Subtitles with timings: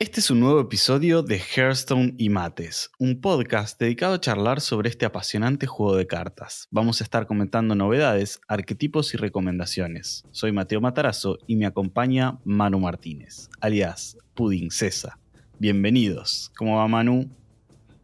[0.00, 4.90] Este es un nuevo episodio de Hearthstone y Mates, un podcast dedicado a charlar sobre
[4.90, 6.68] este apasionante juego de cartas.
[6.70, 10.22] Vamos a estar comentando novedades, arquetipos y recomendaciones.
[10.30, 15.18] Soy Mateo Matarazo y me acompaña Manu Martínez, alias Pudding Cesa.
[15.58, 16.52] Bienvenidos.
[16.56, 17.28] ¿Cómo va Manu?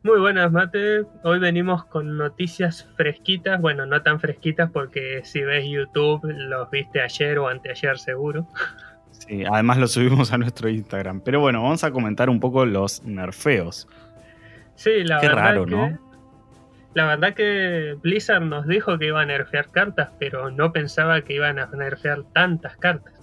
[0.02, 1.04] Muy buenas, Mate.
[1.22, 3.60] Hoy venimos con noticias fresquitas.
[3.60, 8.48] Bueno, no tan fresquitas porque si ves YouTube los viste ayer o anteayer seguro.
[9.18, 11.20] Sí, además lo subimos a nuestro Instagram.
[11.20, 13.88] Pero bueno, vamos a comentar un poco los nerfeos.
[14.76, 15.98] Sí, la Qué verdad raro, ¿no?
[16.94, 21.34] La verdad que Blizzard nos dijo que iba a nerfear cartas, pero no pensaba que
[21.34, 23.14] iban a nerfear tantas cartas.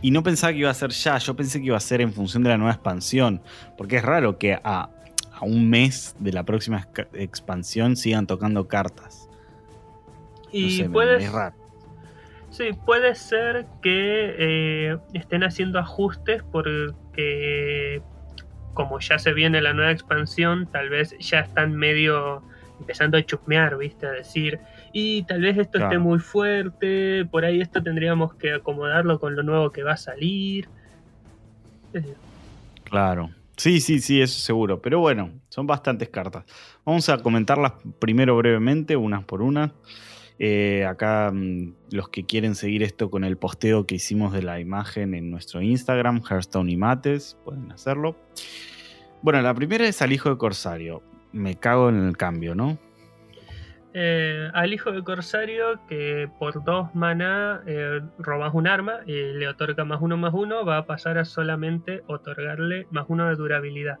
[0.00, 2.12] Y no pensaba que iba a ser ya, yo pensé que iba a ser en
[2.12, 3.42] función de la nueva expansión,
[3.76, 4.90] porque es raro que a,
[5.40, 9.28] un mes de la próxima expansión sigan tocando cartas.
[10.52, 11.30] Y puedes,
[12.56, 18.00] Sí, puede ser que eh, estén haciendo ajustes porque
[18.72, 22.42] como ya se viene la nueva expansión, tal vez ya están medio
[22.80, 24.06] empezando a chusmear, ¿viste?
[24.06, 24.58] A decir,
[24.90, 29.42] y tal vez esto esté muy fuerte, por ahí esto tendríamos que acomodarlo con lo
[29.42, 30.66] nuevo que va a salir.
[32.84, 33.28] Claro.
[33.58, 34.80] Sí, sí, sí, eso seguro.
[34.80, 36.44] Pero bueno, son bastantes cartas.
[36.86, 39.72] Vamos a comentarlas primero brevemente, unas por unas.
[40.38, 44.60] Eh, acá mm, los que quieren seguir esto con el posteo que hicimos de la
[44.60, 48.16] imagen en nuestro Instagram, Hearthstone y Mates, pueden hacerlo.
[49.22, 51.02] Bueno, la primera es al hijo de Corsario.
[51.32, 52.78] Me cago en el cambio, ¿no?
[53.94, 59.48] Eh, al hijo de Corsario que por dos maná eh, robas un arma y le
[59.48, 63.98] otorga más uno más uno, va a pasar a solamente otorgarle más uno de durabilidad.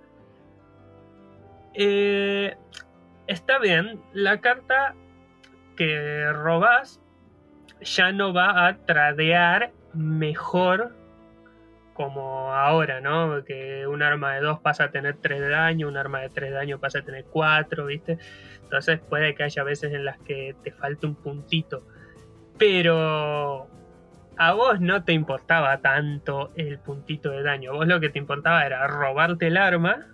[3.26, 4.94] está bien, la carta
[5.76, 7.00] que robas
[7.80, 10.94] ya no va a tradear mejor
[11.94, 13.42] como ahora, ¿no?
[13.44, 16.50] Que un arma de 2 pasa a tener 3 de daño, un arma de 3
[16.50, 18.18] de daño pasa a tener 4, ¿viste?
[18.62, 21.86] Entonces puede que haya veces en las que te falte un puntito.
[22.58, 23.68] Pero
[24.36, 27.72] a vos no te importaba tanto el puntito de daño.
[27.72, 30.06] Vos lo que te importaba era robarte el arma,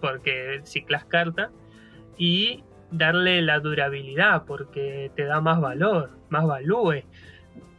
[0.00, 1.50] porque ciclas carta,
[2.16, 7.02] y darle la durabilidad porque te da más valor, más valúe.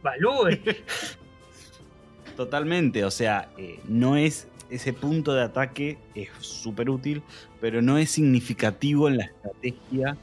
[0.02, 0.58] Valúe.
[2.36, 7.22] Totalmente, o sea, eh, no es ese punto de ataque es súper útil,
[7.60, 10.16] pero no es significativo en la estrategia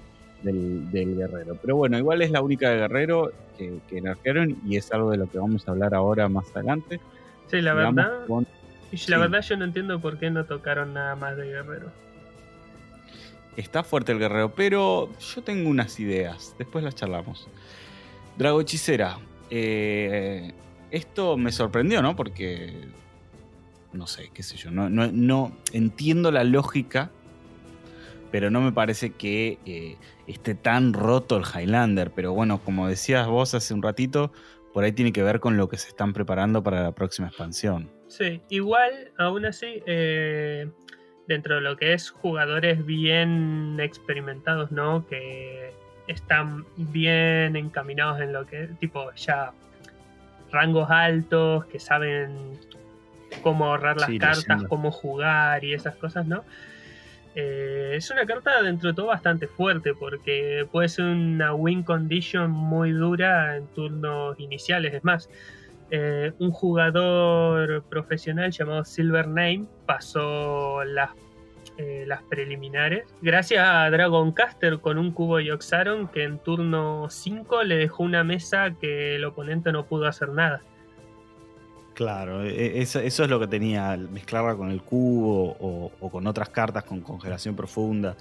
[0.43, 1.57] del, guerrero.
[1.61, 5.17] Pero bueno, igual es la única de guerrero que, que nerfearon y es algo de
[5.17, 6.99] lo que vamos a hablar ahora más adelante.
[7.47, 8.25] Sí, la verdad.
[9.07, 11.91] La verdad yo no entiendo por qué no tocaron nada más de guerrero.
[13.55, 16.55] Está fuerte el guerrero, pero yo tengo unas ideas.
[16.57, 17.47] Después las charlamos.
[18.37, 19.19] Drago Hechicera.
[19.49, 20.53] Eh,
[20.89, 22.15] esto me sorprendió, ¿no?
[22.15, 22.73] Porque.
[23.91, 24.71] No sé, qué sé yo.
[24.71, 27.11] No, entiendo la lógica.
[28.31, 32.09] Pero no me parece que eh, esté tan roto el Highlander.
[32.11, 34.31] Pero bueno, como decías vos hace un ratito,
[34.73, 37.91] por ahí tiene que ver con lo que se están preparando para la próxima expansión.
[38.07, 40.69] Sí, igual, aún así, eh,
[41.27, 45.05] dentro de lo que es jugadores bien experimentados, ¿no?
[45.07, 45.73] Que
[46.07, 49.51] están bien encaminados en lo que, tipo, ya
[50.51, 52.59] rangos altos, que saben
[53.41, 56.43] cómo ahorrar las cartas, cómo jugar y esas cosas, ¿no?
[57.35, 62.51] Eh, es una carta dentro de todo bastante fuerte porque puede ser una win condition
[62.51, 64.93] muy dura en turnos iniciales.
[64.93, 65.29] Es más,
[65.95, 71.11] eh, un jugador profesional llamado Silver Name pasó las,
[71.77, 77.11] eh, las preliminares gracias a Dragon Caster con un cubo y Oxaron que en turno
[77.11, 80.63] 5 le dejó una mesa que el oponente no pudo hacer nada.
[81.93, 86.25] Claro, e, e, eso, es lo que tenía, mezclarla con el cubo o, o, con
[86.25, 88.17] otras cartas con congelación profunda,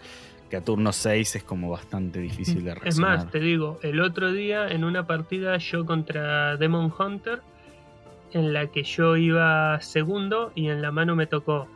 [0.50, 2.88] que a turno 6 es como bastante difícil de resolver.
[2.88, 7.40] Es más, te digo, el otro día en una partida yo contra Demon Hunter
[8.32, 11.68] en la que yo iba segundo y en la mano me tocó.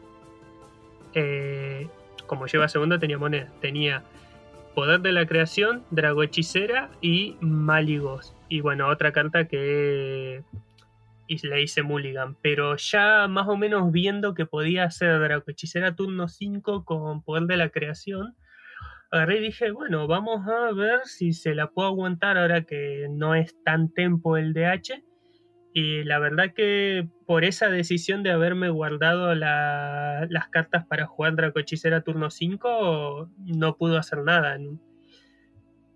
[1.15, 1.89] Eh,
[2.27, 3.53] como yo iba segundo, tenía moneda.
[3.61, 4.03] Tenía
[4.75, 8.35] Poder de la Creación, Drago Hechicera y Maligos.
[8.49, 10.43] Y bueno, otra carta que
[11.29, 12.37] y le hice Mulligan.
[12.43, 17.45] Pero ya más o menos viendo que podía hacer Drago Hechicera turno 5 con Poder
[17.45, 18.37] de la Creación.
[19.11, 23.35] Agarré y dije, bueno, vamos a ver si se la puedo aguantar ahora que no
[23.35, 25.06] es tan tempo el DH
[25.77, 31.59] y la verdad que por esa decisión de haberme guardado las cartas para jugar Draco
[31.59, 34.59] Hechicera turno 5, no pudo hacer nada.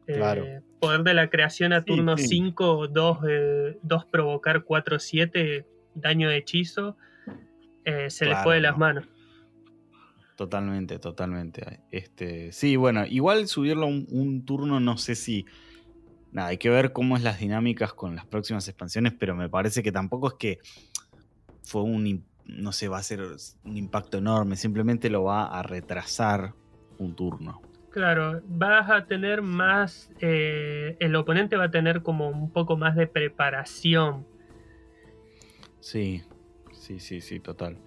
[0.07, 3.79] Eh, poder de la creación a turno 5, 2, eh,
[4.11, 6.99] provocar 4, 7, daño de hechizo.
[7.87, 9.09] eh, se le fue de las manos.
[10.37, 11.81] Totalmente, totalmente.
[11.91, 15.47] Este, sí, bueno, igual subirlo un, un turno, no sé si.
[16.33, 19.83] Nada, hay que ver cómo es las dinámicas con las próximas expansiones, pero me parece
[19.83, 20.59] que tampoco es que
[21.63, 23.21] fue un, no sé, va a ser
[23.65, 26.55] un impacto enorme, simplemente lo va a retrasar
[26.99, 27.63] un turno.
[27.91, 32.95] Claro, vas a tener más, eh, el oponente va a tener como un poco más
[32.95, 34.25] de preparación.
[35.81, 36.23] Sí,
[36.73, 37.79] sí, sí, sí, total.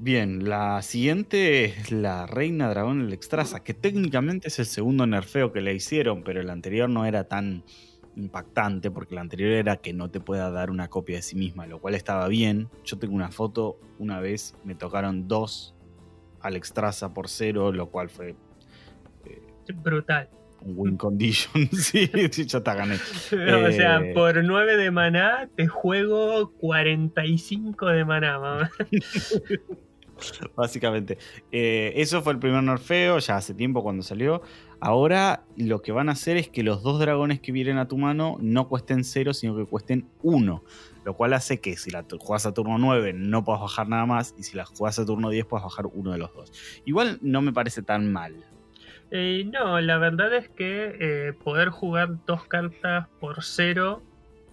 [0.00, 5.60] Bien, la siguiente es la Reina Dragón Electraza, que técnicamente es el segundo nerfeo que
[5.60, 7.64] le hicieron, pero el anterior no era tan
[8.14, 11.66] impactante, porque el anterior era que no te pueda dar una copia de sí misma,
[11.66, 12.68] lo cual estaba bien.
[12.84, 15.74] Yo tengo una foto, una vez me tocaron dos
[16.40, 18.36] Alexstrasza por cero, lo cual fue
[19.82, 20.28] brutal.
[20.60, 22.08] Un win condition, sí,
[22.46, 22.94] ya te gané.
[23.26, 28.70] o sea, eh, por 9 de maná te juego 45 de maná, mamá.
[30.56, 31.18] Básicamente.
[31.52, 34.42] Eh, eso fue el primer Norfeo, ya hace tiempo cuando salió.
[34.80, 37.98] Ahora lo que van a hacer es que los dos dragones que vienen a tu
[37.98, 40.62] mano no cuesten 0, sino que cuesten 1.
[41.04, 44.34] Lo cual hace que si la juegas a turno 9 no puedas bajar nada más.
[44.38, 46.52] Y si la juegas a turno 10 puedes bajar uno de los dos.
[46.84, 48.36] Igual no me parece tan mal.
[49.10, 54.02] Eh, no, la verdad es que eh, poder jugar dos cartas por cero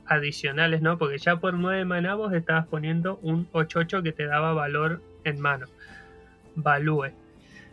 [0.05, 0.97] adicionales, ¿no?
[0.97, 5.67] Porque ya por 9 manavos estabas poniendo un 8-8 que te daba valor en mano.
[6.55, 7.11] Value.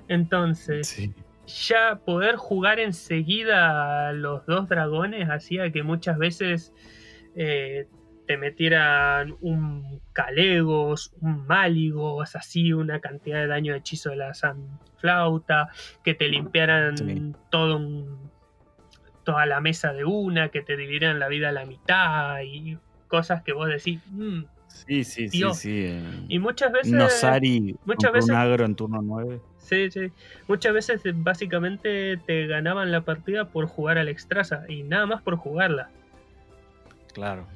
[0.08, 1.10] Entonces,
[1.46, 6.72] ya poder jugar enseguida los dos dragones hacía que muchas veces
[7.36, 7.86] eh,
[8.26, 14.34] te metieran un Calegos, un Máligos, así una cantidad de daño de hechizo de la
[14.34, 15.68] Sanflauta,
[16.04, 17.80] que te limpiaran todo
[19.24, 22.76] toda la mesa de una, que te dividieran la vida a la mitad y
[23.08, 24.42] cosas que vos decís, mm,
[24.86, 25.84] Sí, sí, sí, sí.
[25.86, 26.92] Eh, y muchas veces.
[26.92, 28.30] Nosari, muchas veces.
[28.30, 29.40] Un agro en turno 9.
[29.58, 30.10] Sí, sí.
[30.48, 35.36] Muchas veces básicamente te ganaban la partida por jugar al extrasa y nada más por
[35.36, 35.90] jugarla.
[37.12, 37.46] Claro.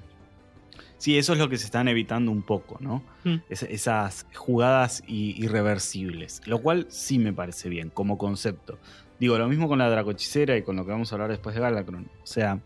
[0.98, 3.02] Sí, eso es lo que se están evitando un poco, ¿no?
[3.24, 3.36] Mm.
[3.48, 6.40] esas jugadas irreversibles.
[6.46, 8.78] Lo cual sí me parece bien como concepto.
[9.18, 11.60] Digo, lo mismo con la Dracochicera y con lo que vamos a hablar después de
[11.60, 12.08] Galacron.
[12.22, 12.60] O sea,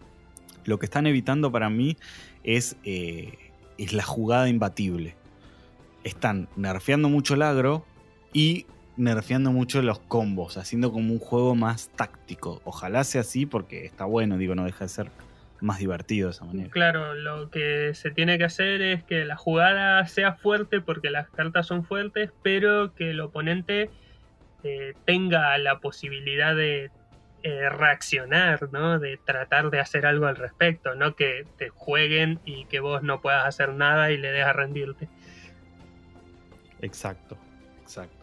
[0.65, 1.97] lo que están evitando para mí
[2.45, 3.50] es, eh,
[3.85, 5.15] es la jugada imbatible.
[6.05, 7.85] Están nerfeando mucho el agro
[8.33, 8.67] y
[8.97, 12.61] nerfeando mucho los combos, haciendo como un juego más táctico.
[12.65, 15.11] Ojalá sea así porque está bueno, digo, no deja de ser
[15.61, 16.71] más divertido de esa manera.
[16.71, 21.29] Claro, lo que se tiene que hacer es que la jugada sea fuerte porque las
[21.31, 23.91] cartas son fuertes, pero que el oponente
[24.63, 26.91] eh, tenga la posibilidad de
[27.43, 28.99] eh, reaccionar, ¿no?
[28.99, 33.21] De tratar de hacer algo al respecto, no que te jueguen y que vos no
[33.21, 35.09] puedas hacer nada y le dejas rendirte.
[36.83, 37.37] Exacto,
[37.83, 38.21] exacto.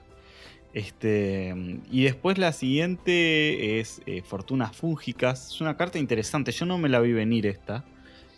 [0.74, 1.56] Este,
[1.90, 5.54] y después la siguiente es eh, Fortunas Fúngicas.
[5.54, 6.52] Es una carta interesante.
[6.52, 7.84] Yo no me la vi venir esta.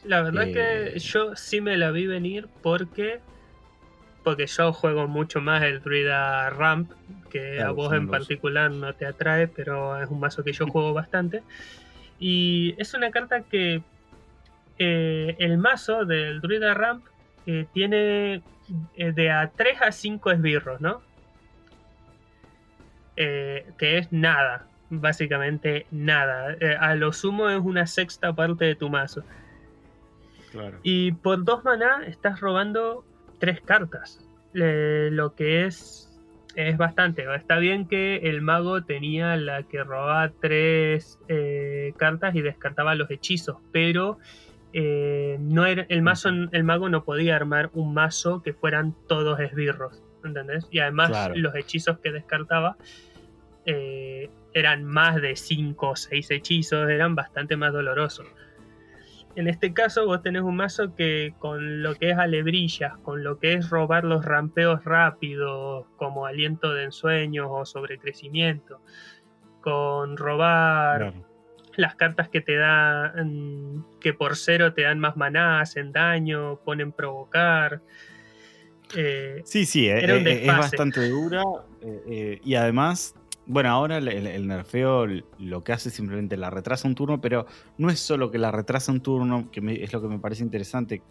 [0.05, 3.19] La verdad que eh, yo sí me la vi venir porque
[4.29, 6.91] porque yo juego mucho más el Druida Ramp,
[7.31, 10.93] que a vos en particular no te atrae, pero es un mazo que yo juego
[10.93, 11.41] bastante.
[12.19, 13.81] Y es una carta que
[14.77, 17.03] eh, el mazo del Druida Ramp
[17.73, 18.43] tiene
[18.95, 21.01] de a 3 a 5 esbirros, ¿no?
[23.15, 26.53] Eh, que es nada, básicamente nada.
[26.59, 29.23] Eh, a lo sumo es una sexta parte de tu mazo.
[30.83, 33.03] Y por dos maná estás robando
[33.39, 34.25] tres cartas.
[34.53, 36.05] lo que es
[36.55, 37.25] es bastante.
[37.35, 43.09] Está bien que el mago tenía la que robaba tres eh, cartas y descartaba los
[43.11, 44.17] hechizos, pero
[44.73, 50.03] no era, el, mazo, el mago no podía armar un mazo que fueran todos esbirros.
[50.23, 50.67] ¿Entendés?
[50.69, 52.75] Y además los hechizos que descartaba
[53.65, 58.27] eh, eran más de 5 o 6 hechizos, eran bastante más dolorosos.
[59.39, 63.39] En este caso vos tenés un mazo que con lo que es alebrillas, con lo
[63.39, 68.81] que es robar los rampeos rápidos como aliento de ensueños o sobrecrecimiento,
[69.61, 71.13] con robar
[71.77, 76.91] las cartas que te dan, que por cero te dan más maná, hacen daño, ponen
[76.91, 77.81] provocar.
[78.93, 81.43] Eh, sí, sí, eh, es bastante dura
[82.43, 83.15] y además
[83.49, 85.07] bueno, ahora el, nerfeo
[85.39, 87.47] lo que hace simplemente la retrasa un turno, pero
[87.79, 91.01] no es solo que la retrasa un turno, que es lo que me parece interesante,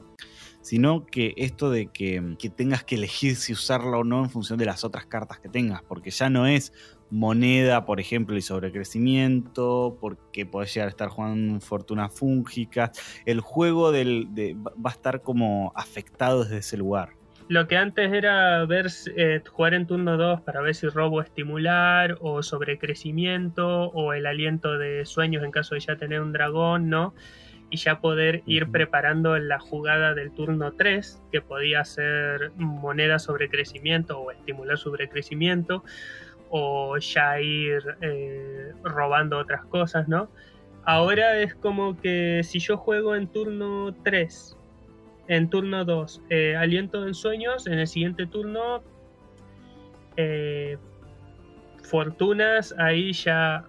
[0.61, 4.67] sino que esto de que, tengas que elegir si usarla o no en función de
[4.67, 6.73] las otras cartas que tengas, porque ya no es
[7.11, 12.93] moneda, por ejemplo, y sobrecrecimiento, porque podés llegar a estar jugando fortuna fúngica.
[13.27, 14.29] El juego del,
[14.65, 17.18] va a estar como afectado desde ese lugar.
[17.49, 22.19] Lo que antes era ver eh, jugar en turno 2 para ver si robo estimular
[22.21, 27.15] o sobrecrecimiento o el aliento de sueños en caso de ya tener un dragón, ¿no?
[27.71, 33.49] Y ya poder ir preparando la jugada del turno 3, que podía ser moneda sobre
[33.49, 35.85] crecimiento o estimular sobre crecimiento,
[36.51, 40.31] o ya ir eh, robando otras cosas, ¿no?
[40.85, 44.58] Ahora es como que si yo juego en turno 3
[45.29, 47.67] en turno 2, eh, aliento en sueños.
[47.67, 48.83] En el siguiente turno,
[50.17, 50.79] eh,
[51.85, 52.75] fortunas.
[52.79, 53.65] Ahí ya,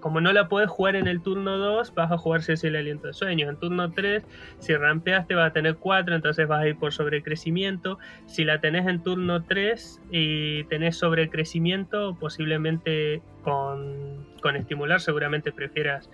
[0.00, 2.74] como no la puedes jugar en el turno 2, vas a jugar si es el
[2.76, 3.50] aliento de sueños.
[3.50, 4.24] En turno 3,
[4.58, 7.98] si rampeaste, vas a tener 4, entonces vas a ir por sobrecrecimiento.
[8.26, 16.08] Si la tenés en turno 3 y tenés sobrecrecimiento, posiblemente con, con estimular, seguramente prefieras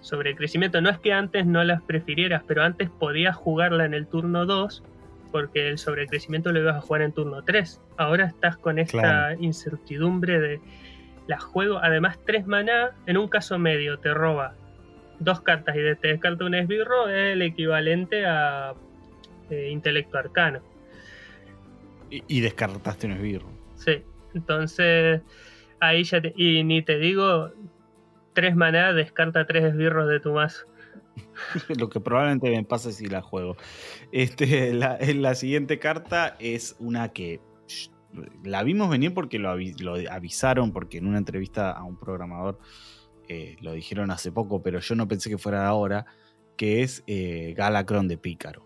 [0.00, 0.80] sobre crecimiento.
[0.80, 4.82] No es que antes no las prefirieras, pero antes podías jugarla en el turno 2
[5.30, 7.80] porque el sobrecrecimiento lo ibas a jugar en turno 3.
[7.96, 10.60] Ahora estás con esta incertidumbre de
[11.26, 11.78] la juego.
[11.82, 14.54] Además, 3 maná, en un caso medio, te roba
[15.20, 18.74] dos cartas y te descarta un esbirro, es el equivalente a
[19.50, 20.60] eh, intelecto arcano.
[22.10, 23.50] Y, descartaste un esbirro.
[23.74, 24.02] Sí,
[24.34, 25.20] entonces
[25.78, 27.50] ahí ya te, Y ni te digo,
[28.38, 30.64] tres maná, descarta tres esbirros de tu mazo.
[31.76, 33.56] Lo que probablemente me pase si la juego.
[34.12, 37.40] Este, la, la siguiente carta es una que
[38.44, 39.50] la vimos venir porque lo,
[40.08, 42.60] avisaron, porque en una entrevista a un programador
[43.28, 46.06] eh, lo dijeron hace poco, pero yo no pensé que fuera ahora,
[46.56, 48.64] que es eh, Galacron de Pícaro.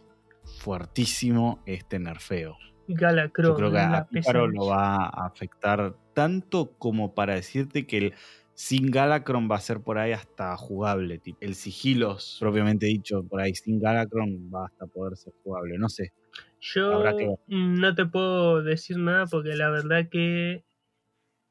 [0.58, 2.58] Fuertísimo este nerfeo.
[2.88, 3.46] Galacron.
[3.46, 8.14] Yo creo que a Pícaro lo va a afectar tanto como para decirte que el
[8.54, 11.18] sin Galacron va a ser por ahí hasta jugable.
[11.18, 11.38] Tipo.
[11.40, 15.78] El sigilos, propiamente dicho, por ahí sin Galacron va hasta poder ser jugable.
[15.78, 16.12] No sé.
[16.60, 17.02] Yo
[17.48, 20.64] no te puedo decir nada porque la verdad que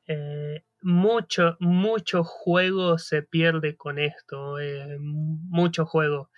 [0.07, 4.59] eh, mucho, mucho juego se pierde con esto.
[4.59, 6.29] Eh, mucho juego.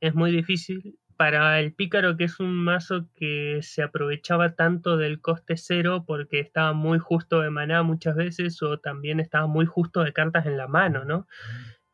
[0.00, 5.20] Es muy difícil para el pícaro, que es un mazo que se aprovechaba tanto del
[5.20, 10.04] coste cero porque estaba muy justo de maná muchas veces o también estaba muy justo
[10.04, 11.26] de cartas en la mano, ¿no?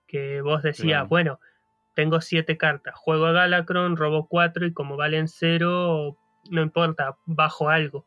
[0.06, 1.40] Que vos decías, bueno,
[1.94, 6.18] tengo siete cartas, juego a Galacron, robo cuatro y como valen cero,
[6.50, 8.06] no importa, bajo algo.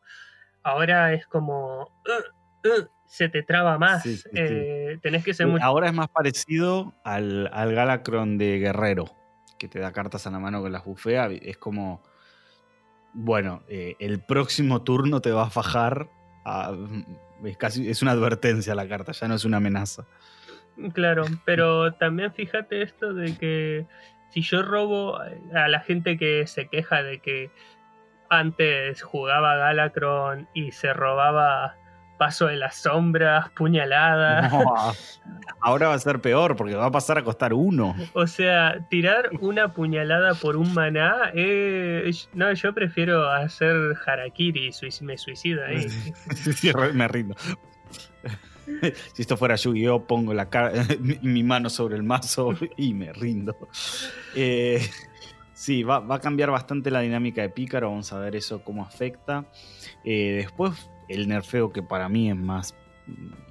[0.62, 1.82] Ahora es como...
[2.06, 4.06] Uh, uh, se te traba más.
[4.34, 5.60] Eh, tenés que ser muy...
[5.60, 9.18] Ahora es más parecido al, al Galacron de Guerrero
[9.58, 12.02] que te da cartas a la mano que las bufea, es como,
[13.12, 16.08] bueno, eh, el próximo turno te va a fajar.
[17.44, 20.06] es, casi, es una advertencia la carta, ya no es una amenaza.
[20.92, 23.86] Claro, pero también fíjate esto de que
[24.30, 27.50] si yo robo a la gente que se queja de que
[28.30, 31.77] antes jugaba Galacron y se robaba
[32.18, 34.50] paso de las sombras, puñalada.
[35.60, 37.96] ahora va a ser peor porque va a pasar a costar uno.
[38.12, 44.70] O sea, tirar una puñalada por un maná, eh, no, yo prefiero hacer harakiri,
[45.02, 45.86] me suicido ahí.
[46.94, 47.34] me rindo.
[49.14, 50.46] Si esto fuera Yu-Gi-Oh, pongo la
[51.22, 53.56] mi mano sobre el mazo y me rindo.
[54.34, 54.86] Eh,
[55.54, 57.88] sí, va, a cambiar bastante la dinámica de Pícaro.
[57.88, 59.46] Vamos a ver eso cómo afecta.
[60.04, 62.74] Eh, después el nerfeo que para mí es más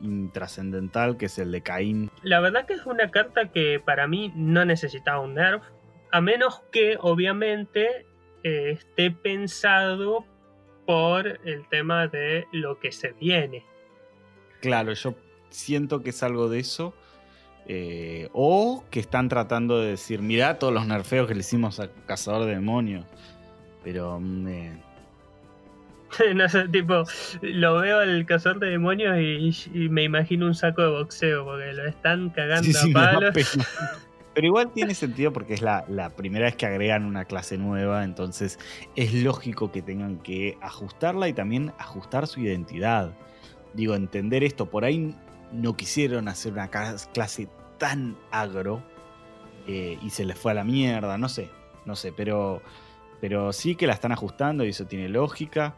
[0.01, 2.11] intrascendental, que es el de Caín.
[2.23, 5.63] La verdad que es una carta que para mí no necesitaba un nerf,
[6.11, 8.05] a menos que obviamente
[8.43, 10.25] eh, esté pensado
[10.85, 13.65] por el tema de lo que se viene.
[14.61, 15.15] Claro, yo
[15.49, 16.93] siento que es algo de eso.
[17.69, 21.91] Eh, o que están tratando de decir, mirá todos los nerfeos que le hicimos a
[22.05, 23.05] Cazador de Demonios.
[23.83, 24.81] Pero mm, eh,
[26.35, 27.03] no sé, tipo,
[27.41, 31.85] lo veo al cazador de demonios y, me imagino un saco de boxeo porque lo
[31.85, 33.57] están cagando a palos.
[34.37, 38.59] Pero igual tiene sentido porque es la, primera vez que agregan una clase nueva, entonces
[38.95, 43.17] es lógico que tengan que ajustarla y también ajustar su identidad.
[43.73, 45.15] Digo, entender esto, por ahí
[45.51, 47.47] no quisieron hacer una clase
[47.79, 48.83] tan agro
[49.65, 51.49] eh, y se les fue a la mierda, no sé,
[51.85, 52.61] no sé, pero,
[53.19, 55.73] pero sí que la están ajustando y eso tiene lógica.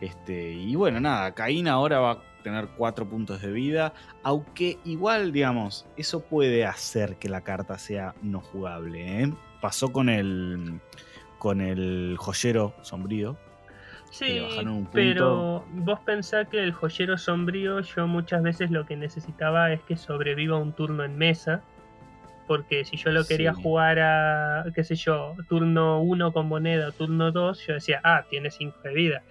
[0.00, 3.92] Este, y bueno, nada, Caín ahora va a tener 4 puntos de vida,
[4.22, 9.22] aunque igual, digamos, eso puede hacer que la carta sea no jugable.
[9.22, 9.32] ¿eh?
[9.60, 10.80] Pasó con el,
[11.38, 13.36] con el joyero sombrío.
[14.10, 14.40] Sí,
[14.92, 19.96] pero vos pensás que el joyero sombrío yo muchas veces lo que necesitaba es que
[19.96, 21.62] sobreviva un turno en mesa
[22.48, 23.62] porque si yo lo quería Sí.
[23.62, 28.50] jugar a, qué sé yo, turno 1 con moneda, turno 2, yo decía, ah, tiene
[28.50, 29.22] 5 de vida.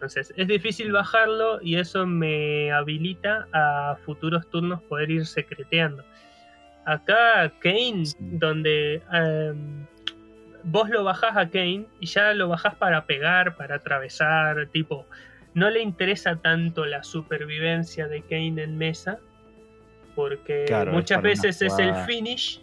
[0.00, 6.02] Entonces es difícil bajarlo y eso me habilita a futuros turnos poder ir secreteando.
[6.86, 8.16] Acá Kane, Sí.
[8.18, 9.84] donde em,
[10.64, 15.04] vos lo bajás a Kane y ya lo bajás para pegar, para atravesar, tipo,
[15.52, 19.18] no le interesa tanto la supervivencia de Kane en mesa,
[20.14, 22.62] porque Claro, muchas veces es el finish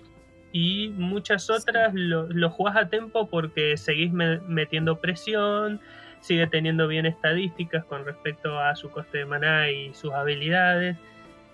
[0.51, 5.79] y muchas otras lo, lo jugás a tiempo porque seguís me- metiendo presión,
[6.21, 10.97] sigue teniendo bien estadísticas con respecto a su coste de maná y sus habilidades.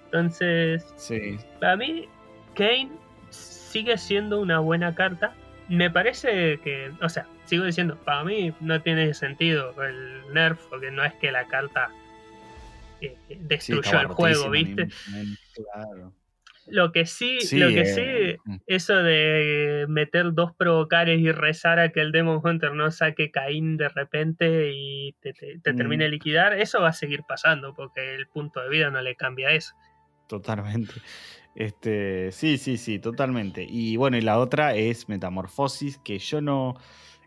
[0.06, 2.08] Entonces, Sí, para mí,
[2.56, 2.92] Kane
[3.30, 5.34] sigue siendo una buena carta.
[5.68, 10.92] Me parece que, o sea, sigo diciendo, para mí no tiene sentido el nerf, porque
[10.92, 11.90] no es que la carta
[13.02, 14.88] eh, destruyó el juego, ¿viste?
[15.54, 16.14] claro.
[16.68, 21.78] Lo que sí, Sí, lo que eh, sí, eso de meter dos provocares y rezar
[21.80, 25.78] a que el Demon Hunter no saque Caín de repente y te, te- te Mm.
[25.78, 29.16] termine de liquidar, eso va a seguir pasando, porque el punto de vida no le
[29.16, 29.74] cambia eso.
[30.28, 30.94] Totalmente.
[31.56, 33.66] Este, sí, sí, sí, totalmente.
[33.68, 36.76] Y bueno, y la otra es Metamorfosis, que yo no,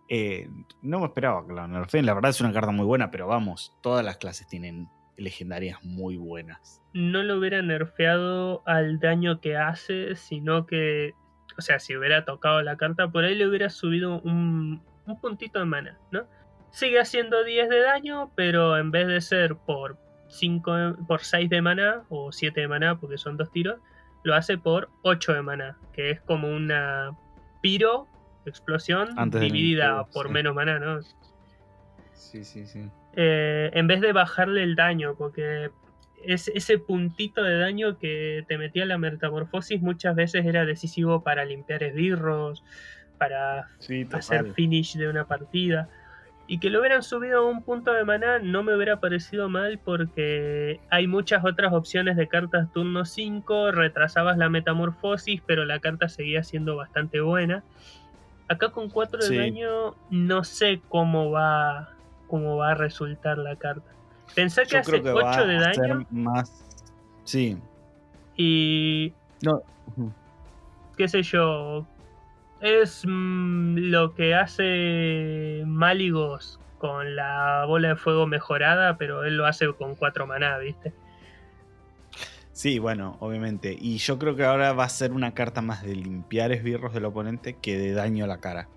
[0.08, 0.48] eh,
[0.82, 2.06] no me esperaba que la nerfeen.
[2.06, 6.16] La verdad es una carta muy buena, pero vamos, todas las clases tienen legendarias muy
[6.16, 6.82] buenas.
[6.92, 11.12] no lo hubiera nerfeado al daño que hace, sino que,
[11.58, 15.58] o sea, si hubiera tocado la carta por ahí le hubiera subido un, un puntito
[15.58, 16.26] de mana, ¿no?
[16.70, 21.62] Sigue haciendo 10 de daño, pero en vez de ser por 5 por 6 de
[21.62, 23.78] mana o 7 de mana, porque son dos tiros,
[24.24, 27.12] lo hace por 8 de mana, que es como una
[27.62, 28.06] piro
[28.44, 30.32] explosión Antes dividida por sí.
[30.32, 31.00] menos mana, ¿no?
[32.12, 32.90] Sí, sí, sí.
[33.16, 35.70] Eh, en vez de bajarle el daño, porque
[36.24, 41.44] es, ese puntito de daño que te metía la metamorfosis muchas veces era decisivo para
[41.44, 42.62] limpiar esbirros,
[43.18, 45.88] para Sí, hacer finish de una partida.
[46.48, 49.80] Y que lo hubieran subido a un punto de maná no me hubiera parecido mal
[49.84, 56.08] porque hay muchas otras opciones de cartas turno 5, retrasabas la metamorfosis, pero la carta
[56.08, 57.64] seguía siendo bastante buena.
[58.46, 59.36] Acá con 4 de Sí.
[59.36, 61.95] daño no sé cómo va
[62.26, 63.90] cómo va a resultar la carta.
[64.34, 66.64] Pensé que Yo hace que va 8 de daño más.
[67.24, 67.58] Sí.
[68.36, 69.12] y
[69.42, 69.62] No.
[70.96, 71.86] qué sé yo,
[72.60, 79.46] es mm, lo que hace Maligos con la bola de fuego mejorada, pero él lo
[79.46, 80.92] hace con 4 maná, ¿viste?
[82.52, 83.76] Sí, bueno, obviamente.
[83.78, 87.04] Y yo creo que ahora va a ser una carta más de limpiar esbirros del
[87.04, 88.68] oponente que de daño a la cara.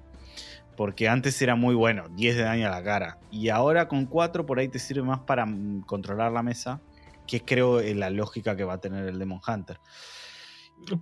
[0.80, 3.18] Porque antes era muy bueno, 10 de daño a la cara.
[3.32, 6.80] Y ahora con 4 por ahí te sirve más para mm, controlar la mesa,
[7.28, 9.78] que es creo eh, la lógica que va a tener el Demon Hunter.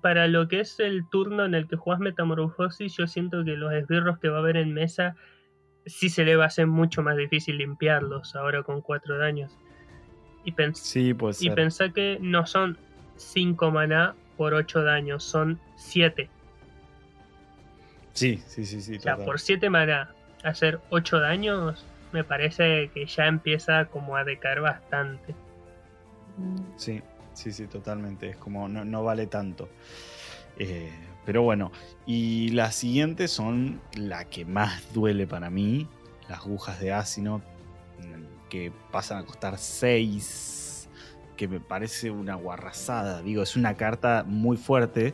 [0.02, 3.72] Para lo que es el turno en el que juegas Metamorfosis, yo siento que los
[3.72, 5.16] esbirros que va a haber en mesa
[5.86, 9.56] sí se le va a hacer mucho más difícil limpiarlos ahora con 4 daños.
[10.44, 11.54] Y, pens- Sí, puede y ser.
[11.54, 12.80] pensá que no son
[13.16, 16.32] 5 maná por 8 daños, son 7.
[18.18, 18.96] Sí, sí, sí, sí.
[18.96, 19.26] O sea, total.
[19.28, 20.10] por 7 maná
[20.44, 25.36] hacer 8 daños, me parece que ya empieza como a decaer bastante.
[26.78, 27.04] Sí,
[27.34, 28.30] sí, sí, totalmente.
[28.30, 29.70] Es como no, no vale tanto.
[30.58, 30.92] Eh,
[31.28, 31.72] pero bueno,
[32.08, 35.88] y las siguientes son la que más duele para mí,
[36.28, 37.44] las agujas de Asino,
[38.50, 40.90] que pasan a costar 6,
[41.36, 43.22] que me parece una guarrazada.
[43.22, 45.14] Digo, es una carta muy fuerte,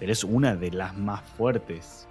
[0.00, 2.08] pero es una de las más fuertes.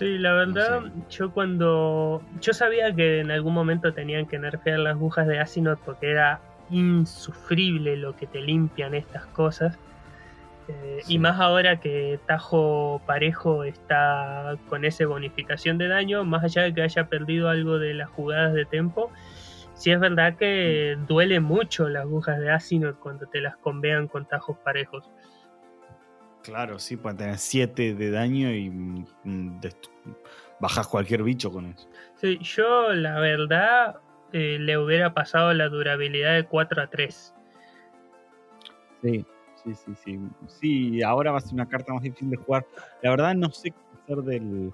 [0.00, 0.90] Sí, la verdad, sé.
[1.10, 2.22] yo cuando.
[2.40, 6.40] Yo sabía que en algún momento tenían que nerfear las agujas de Asinot porque era
[6.70, 9.78] insufrible lo que te limpian estas cosas.
[10.68, 11.16] Eh, Sí.
[11.16, 16.72] Y más ahora que Tajo Parejo está con esa bonificación de daño, más allá de
[16.72, 19.10] que haya perdido algo de las jugadas de tempo,
[19.74, 24.24] sí es verdad que duele mucho las agujas de Asinot cuando te las convean con
[24.24, 25.10] tajos parejos.
[26.42, 29.60] Claro, sí, pueden tener 7 de daño y mm,
[30.58, 31.88] bajas cualquier bicho con eso.
[32.16, 33.96] Sí, yo la verdad
[34.32, 37.34] eh, le hubiera pasado la durabilidad de 4 a 3.
[39.02, 39.24] Sí,
[39.62, 40.20] sí, sí, sí.
[40.46, 42.66] Sí, ahora va a ser una carta más difícil de jugar.
[43.02, 44.72] La verdad no sé qué hacer del,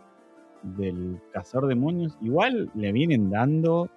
[0.62, 2.16] del cazador demonios.
[2.20, 3.90] Igual le vienen dando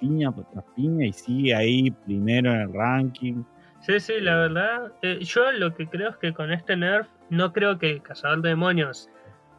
[0.00, 3.42] piña tras piña y sigue ahí primero en el ranking.
[3.86, 4.92] Sí, sí, la verdad.
[5.02, 8.42] eh, yo lo que creo es que con este nerf no creo que el cazador
[8.42, 9.08] de demonios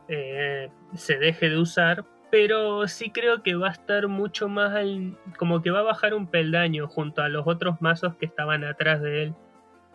[0.10, 5.18] eh, se deje de usar, pero sí creo que va a estar mucho más al-
[5.38, 9.02] como que va a bajar un peldaño junto a los otros mazos que estaban atrás
[9.02, 9.36] de él.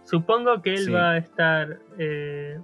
[0.05, 0.91] Supongo que él Sí.
[0.93, 2.59] va a estar eh,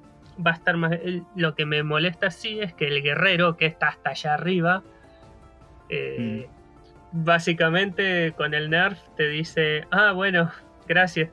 [0.45, 0.93] va a estar más.
[1.37, 4.83] Lo que me molesta sí es que el guerrero, que está hasta allá arriba,
[5.91, 6.47] eh,
[7.13, 7.25] Mm.
[7.25, 10.51] básicamente con el nerf te dice: Ah, bueno,
[10.87, 11.31] gracias.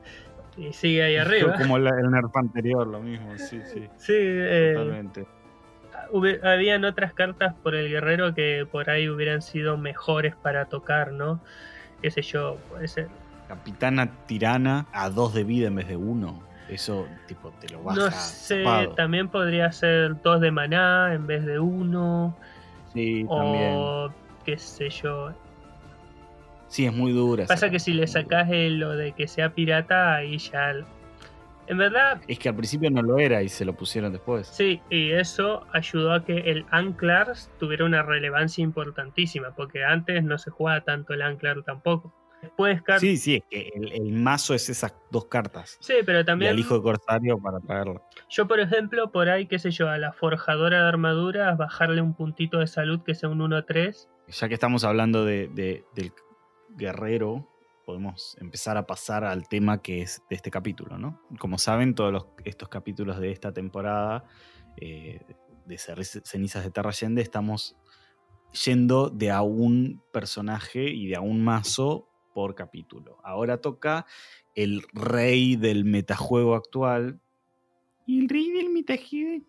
[0.56, 1.54] Y sigue ahí arriba.
[1.56, 3.88] Como la- el nerf anterior, lo mismo, sí, sí.
[3.98, 5.26] Sí, eh, Totalmente.
[6.42, 11.40] habían otras cartas por el guerrero que por ahí hubieran sido mejores para tocar, ¿no?
[12.00, 13.08] Qué sé yo, puede ser.
[13.48, 16.42] Capitana tirana a dos de vida en vez de uno.
[16.68, 18.00] Eso, tipo, te lo baja.
[18.00, 22.36] no sé, también podría ser dos de maná en vez de uno.
[22.92, 23.74] Sí, también.
[23.78, 24.10] O
[24.44, 25.32] qué sé yo.
[26.68, 27.46] Sí, es muy dura.
[27.46, 30.72] Pasa que si le sacás el- lo de que sea pirata, ahí ya.
[31.68, 34.46] En verdad, Es que al principio no lo era y se lo pusieron después.
[34.46, 40.38] sí, y eso ayudó a que el Anclar tuviera una relevancia importantísima, porque antes no
[40.38, 42.14] se jugaba tanto el Anclar tampoco.
[42.42, 45.78] Después, Sí, sí, es que el, el mazo es esas dos cartas.
[45.80, 48.02] sí, pero Y también al hijo de Corsario para traerlo.
[48.28, 52.14] yo, por ejemplo, por ahí, qué sé yo, a la forjadora de armaduras, bajarle un
[52.14, 54.08] puntito de salud que sea un 1-3.
[54.28, 56.12] Ya que estamos hablando de, de- del
[56.76, 57.48] guerrero,
[57.84, 61.20] podemos empezar a pasar al tema que es de este capítulo, ¿no?
[61.38, 64.24] Como saben, todos estos capítulos de esta temporada
[64.76, 65.20] eh,
[65.66, 67.76] de Cenizas de Terra Allende estamos
[68.64, 73.18] yendo de a un personaje y de a un mazo por capítulo.
[73.24, 74.06] Ahora toca
[74.54, 77.20] el rey del metajuego actual.
[78.06, 79.44] Y el rey del metajuego,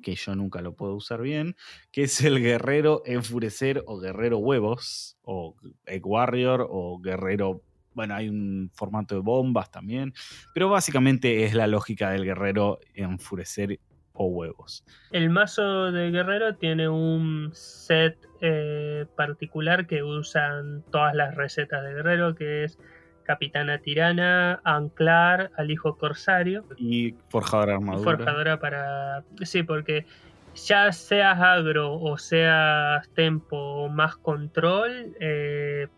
[0.00, 1.56] que yo nunca lo puedo usar bien,
[1.90, 7.62] que es el guerrero enfurecer o guerrero huevos, o egg warrior, o guerrero.
[7.94, 10.12] Bueno, hay un formato de bombas también,
[10.54, 13.80] pero básicamente es la lógica del guerrero enfurecer
[14.12, 14.84] o huevos.
[15.10, 21.94] El mazo de guerrero tiene un set eh, particular que usan todas las recetas de
[21.94, 22.78] guerrero, que es
[23.26, 28.16] Capitana Tirana, Anclar, Alijo Corsario Y forjador y armadura.
[28.16, 29.24] Forjadora para...
[29.42, 30.06] Sí, porque
[30.54, 35.88] ya seas agro o seas tempo o más control, eh,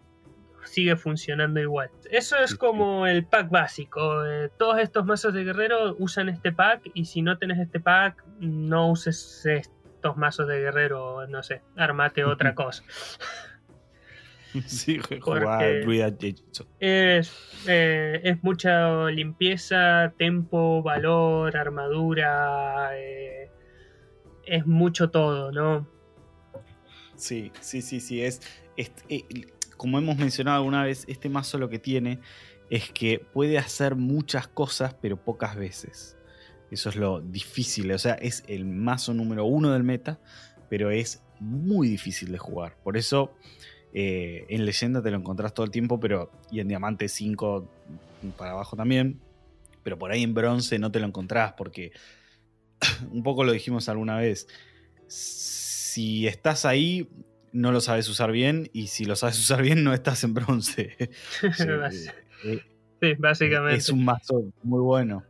[0.64, 1.90] sigue funcionando igual.
[2.10, 4.24] Eso es como el pack básico.
[4.26, 8.24] eh, todos estos mazos de guerrero usan este pack y si no tenés este pack,
[8.40, 12.82] no uses estos mazos de guerrero, no sé, armate otra cosa.
[14.66, 16.16] sí, jugar Druida.
[16.80, 17.32] Es,
[17.66, 22.90] eh, es mucha limpieza, tempo, valor, armadura.
[22.98, 23.50] eh,
[24.46, 25.86] es mucho todo, ¿no?
[27.16, 28.22] Sí, sí, sí, sí.
[28.22, 28.40] Es,
[28.76, 29.24] es- eh,
[29.76, 32.20] como hemos mencionado alguna vez, este mazo lo que tiene
[32.70, 36.16] es que puede hacer muchas cosas, pero pocas veces.
[36.70, 37.90] Eso es lo difícil.
[37.92, 40.20] O sea, es el mazo número uno del meta,
[40.68, 42.76] pero es muy difícil de jugar.
[42.82, 43.34] Por eso
[43.92, 47.68] eh, en leyenda te lo encontrás todo el tiempo, pero y en diamante 5
[48.36, 49.20] para abajo también.
[49.82, 51.92] Pero por ahí en bronce no te lo encontrás porque
[53.10, 54.48] un poco lo dijimos alguna vez.
[55.06, 57.08] Si estás ahí,
[57.52, 58.68] no lo sabes usar bien.
[58.72, 60.96] Y si lo sabes usar bien, no estás en bronce.
[62.44, 62.62] Eh, eh,
[63.00, 63.78] sí, básicamente.
[63.78, 65.24] es un mazo muy bueno.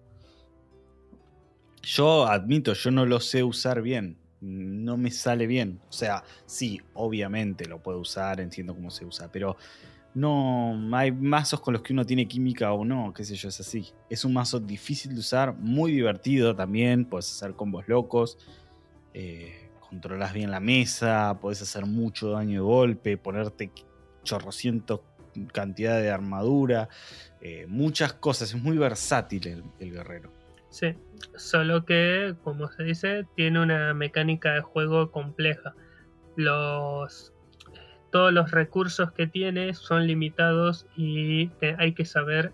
[1.82, 4.17] Yo admito, yo no lo sé usar bien.
[4.40, 5.80] No me sale bien.
[5.88, 9.56] O sea, sí, obviamente lo puedo usar, entiendo cómo se usa, pero
[10.14, 13.60] no hay mazos con los que uno tiene química o no, qué sé yo, es
[13.60, 13.92] así.
[14.08, 18.38] Es un mazo difícil de usar, muy divertido también, puedes hacer combos locos,
[19.14, 23.70] eh, controlas bien la mesa, puedes hacer mucho daño de golpe, ponerte
[24.24, 25.00] chorrocientos
[25.52, 26.88] cantidad de armadura,
[27.40, 30.37] eh, muchas cosas, es muy versátil el, el guerrero.
[30.70, 30.94] Sí,
[31.34, 35.74] solo que, como se dice, tiene una mecánica de juego compleja.
[36.36, 37.32] Los
[38.10, 42.52] todos los recursos que tiene son limitados y hay que saber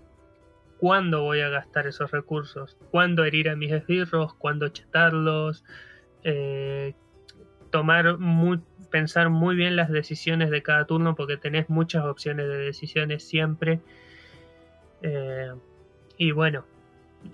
[0.78, 5.64] cuándo voy a gastar esos recursos, cuándo herir a mis esbirros, cuándo chetarlos,
[6.24, 6.94] eh,
[7.70, 12.58] tomar mu- pensar muy bien las decisiones de cada turno porque tenés muchas opciones de
[12.58, 13.80] decisiones siempre.
[15.02, 15.52] Eh,
[16.16, 16.66] y bueno,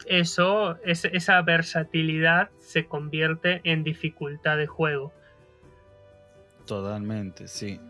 [0.06, 5.12] eso, es- esa versatilidad se convierte en dificultad de juego.
[6.66, 7.80] Totalmente, sí.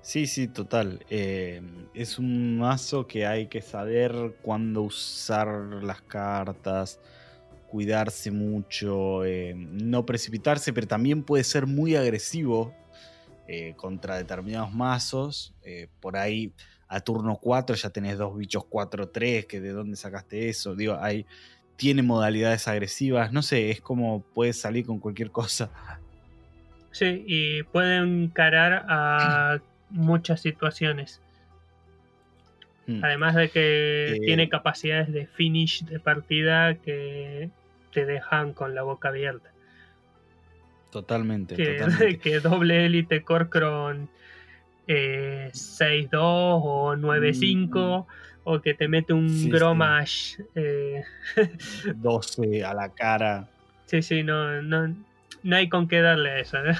[0.00, 1.04] Sí, sí, total.
[1.10, 1.62] Eh,
[1.94, 5.46] es un mazo que hay que saber cuándo usar
[5.82, 6.98] las cartas,
[7.68, 12.74] cuidarse mucho, eh, no precipitarse, pero también puede ser muy agresivo
[13.46, 15.54] eh, contra determinados mazos.
[16.00, 16.52] Por ahí
[16.92, 20.74] a turno 4 ya tenés dos bichos 4-3, que de dónde sacaste eso.
[20.74, 21.24] Digo, hay,
[21.76, 25.70] tiene modalidades agresivas, no sé, es como puede salir con cualquier cosa.
[26.90, 29.58] Sí, y puede encarar a
[29.90, 31.22] muchas situaciones.
[32.86, 33.02] Mm.
[33.02, 37.48] Además de que Eh, tiene capacidades de finish de partida que
[37.92, 39.50] te dejan con la boca abierta.
[40.90, 41.56] Totalmente.
[41.56, 42.18] Que, totalmente.
[42.18, 44.10] que doble élite Corcron
[44.86, 48.06] eh, 6-2 o 9-5
[48.44, 49.28] o que te mete un Mm.
[49.28, 49.50] Sí, sí.
[49.50, 50.34] Gromash.
[50.54, 51.02] eh,
[51.96, 53.48] 12 a la cara.
[53.86, 54.94] sí, sí, no, no,
[55.42, 56.58] no hay con qué darle a eso.
[56.64, 56.74] ¿eh?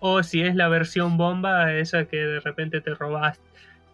[0.00, 3.38] O si es la versión bomba, esa que de repente te robas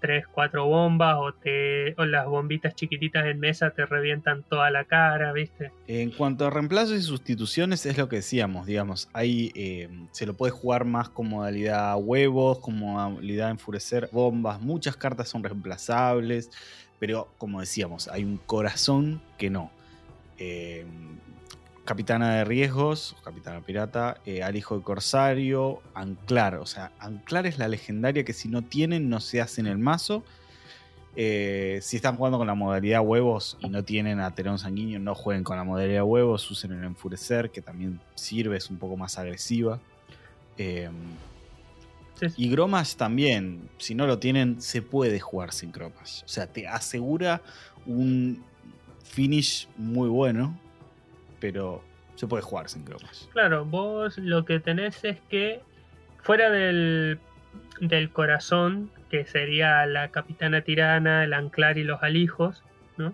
[0.00, 4.84] 3, 4 bombas o, te, o las bombitas chiquititas en mesa te revientan toda la
[4.84, 5.72] cara, ¿viste?
[5.86, 9.08] En cuanto a reemplazos y sustituciones, es lo que decíamos, digamos.
[9.12, 14.60] Ahí eh, se lo puede jugar más con modalidad huevos, con modalidad enfurecer bombas.
[14.60, 16.50] Muchas cartas son reemplazables,
[16.98, 19.70] pero como decíamos, hay un corazón que no.
[20.38, 20.86] Eh,
[21.88, 26.56] Capitana de Riesgos, Capitana Pirata, eh, al hijo de Corsario, Anclar.
[26.56, 29.78] O sea, Anclar es la legendaria que si no tienen no se hace en el
[29.78, 30.22] mazo.
[31.16, 35.14] Eh, si están jugando con la modalidad huevos y no tienen a Terón Sanguíneo, no
[35.14, 39.16] jueguen con la modalidad huevos, usen el enfurecer, que también sirve, es un poco más
[39.16, 39.80] agresiva.
[40.58, 40.90] Eh,
[42.20, 42.26] sí.
[42.36, 46.22] y Gromash también, si no lo tienen, se puede jugar sin Gromash.
[46.22, 47.40] O sea, te asegura
[47.86, 48.44] un
[49.04, 50.54] finish muy bueno,
[51.40, 51.82] pero
[52.14, 53.26] se puede jugar sin Gromash.
[53.32, 55.60] Claro, vos lo que tenés es que
[56.22, 57.18] fuera del,
[57.80, 62.62] del corazón, que sería la capitana tirana, el anclar y los alijos,
[62.96, 63.12] ¿no?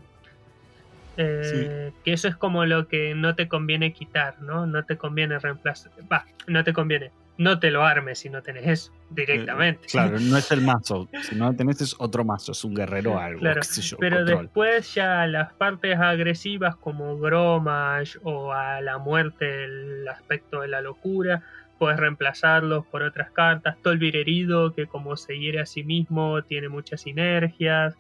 [1.17, 4.67] Eh, Que eso es como lo que no te conviene quitar, ¿no?
[4.67, 5.93] No te conviene reemplazar.
[6.13, 7.11] Va, no te conviene.
[7.37, 9.87] No te lo armes si no tenés eso directamente.
[9.87, 11.09] Eh, Claro, no es el mazo.
[11.23, 13.97] Si no lo tenés es otro mazo, es un guerrero algo, Claro, qué sé yo,
[13.99, 14.43] Pero control.
[14.43, 20.81] después ya las partes agresivas como Gromash o a la muerte, el aspecto de la
[20.81, 21.43] locura,
[21.79, 23.77] puedes reemplazarlos por otras cartas.
[23.83, 27.97] Tolvir herido, que como se hiere a sí mismo, tiene muchas sinergias.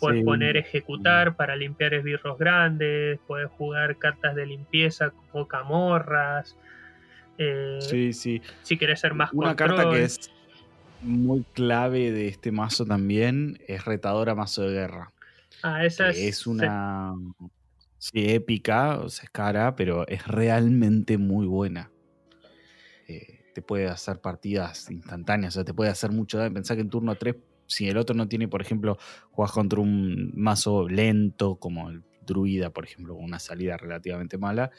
[0.00, 0.24] Puedes Sí.
[0.24, 3.18] poner ejecutar para limpiar esbirros grandes.
[3.26, 6.56] Puedes jugar cartas de limpieza como camorras.
[7.38, 8.42] Eh, Sí, sí.
[8.62, 9.76] Si quieres ser más Una control.
[9.76, 10.18] carta que es
[11.00, 15.12] muy clave de este mazo también es retadora mazo de guerra.
[15.62, 17.14] Ah, esa que es una
[17.98, 21.90] sí, épica, o sea, es cara, pero es realmente muy buena.
[23.06, 26.54] Eh, te puede hacer partidas instantáneas, o sea, te puede hacer mucho daño.
[26.54, 28.98] Pensá que en turno 3, si el otro no tiene, por ejemplo,
[29.30, 34.70] juegas contra un mazo lento, como el druida, por ejemplo, con una salida relativamente mala,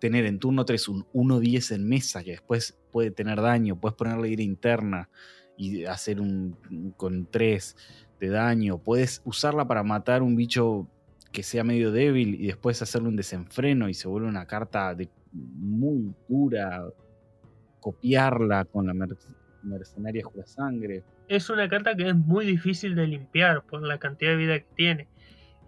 [0.00, 4.30] tener en turno 3 un 1-10 en mesa, que después puede tener daño, puedes ponerle
[4.30, 5.08] ira interna
[5.56, 6.56] y hacer un,
[6.96, 7.76] con 3
[8.18, 10.88] de daño, puedes usarla para matar un bicho
[11.32, 15.08] que sea medio débil y después hacerle un desenfreno y se vuelve una carta de
[15.32, 16.82] muy dura,
[17.80, 19.16] copiarla con la mer-
[19.62, 21.02] mercenaria jura sangre.
[21.28, 24.66] es una carta que es muy difícil de limpiar por la cantidad de vida que
[24.74, 25.08] tiene.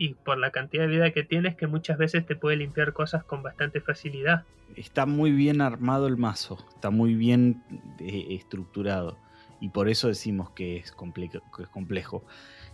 [0.03, 2.93] Y por la cantidad de vida que tiene es que muchas veces te puede limpiar
[2.93, 4.43] cosas con bastante facilidad.
[4.75, 7.63] Está muy bien armado el mazo, está muy bien
[8.01, 9.17] eh, estructurado
[9.61, 12.25] y por eso decimos que es, comple- que es complejo.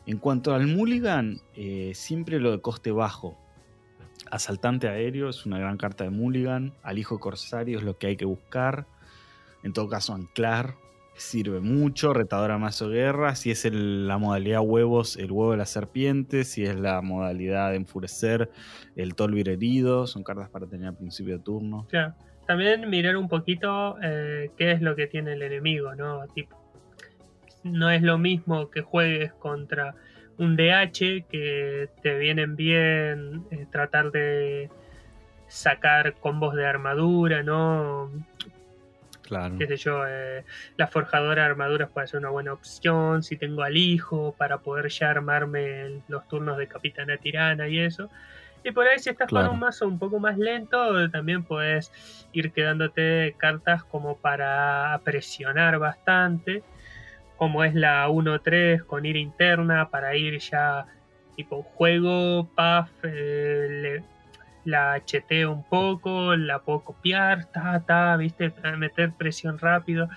[0.06, 3.36] En cuanto al Mulligan, eh, siempre lo de coste bajo.
[4.30, 6.72] Asaltante aéreo es una gran carta de Mulligan.
[6.82, 8.86] Al hijo Corsario es lo que hay que buscar.
[9.62, 10.76] En todo caso, anclar
[11.18, 12.12] sirve mucho.
[12.12, 13.34] Retadora mazo guerra.
[13.34, 16.44] Si es la modalidad huevos, el huevo de la serpiente.
[16.44, 18.50] Si es la modalidad de enfurecer,
[18.96, 20.06] el Tolvir herido.
[20.06, 21.86] Son cartas para tener al principio de turno.
[21.88, 22.14] Claro.
[22.46, 26.26] También mirar un poquito eh, qué es lo que tiene el enemigo, ¿no?
[26.34, 26.56] Tipo,
[27.62, 29.94] no es lo mismo que juegues contra
[30.38, 34.70] un DH que te vienen bien eh, tratar de
[35.48, 38.10] sacar combos de armadura, ¿no?
[39.28, 39.56] Claro.
[39.58, 40.44] qué sé yo, eh,
[40.76, 44.88] la forjadora de armaduras puede ser una buena opción, si tengo al hijo para poder
[44.88, 48.08] ya armarme los turnos de capitana tirana y eso.
[48.64, 49.48] Y por ahí si estás Claro.
[49.48, 51.90] con un mazo un poco más lento, también puedes
[52.32, 56.62] ir quedándote cartas como para presionar bastante,
[57.36, 60.86] como es la 1-3 con ira interna, para ir ya
[61.36, 64.04] tipo juego, puff, eh, le-
[64.68, 70.08] la HT un poco, la puedo copiar, ta, ta, viste, meter presión rápido.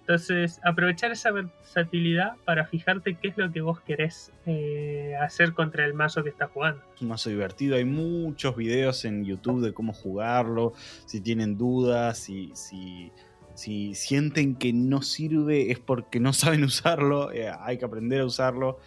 [0.00, 5.84] Entonces, aprovechar esa versatilidad para fijarte qué es lo que vos querés eh, hacer contra
[5.84, 6.82] el mazo que estás jugando.
[6.96, 7.76] Es un mazo divertido.
[7.76, 10.72] Hay muchos videos en YouTube de cómo jugarlo.
[11.06, 13.12] Si tienen dudas, si, si,
[13.54, 17.30] si sienten que no sirve, es porque no saben usarlo.
[17.32, 18.80] eh, hay que aprender a usarlo.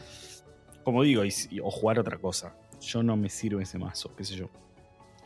[0.84, 2.58] Como digo, y si- o jugar otra cosa.
[2.82, 4.50] Yo no me sirve ese mazo, qué sé yo.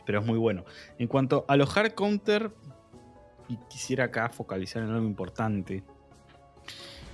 [0.04, 0.64] Pero es muy bueno.
[0.98, 2.50] En cuanto a los hard counter,
[3.48, 5.82] y quisiera acá focalizar en algo importante.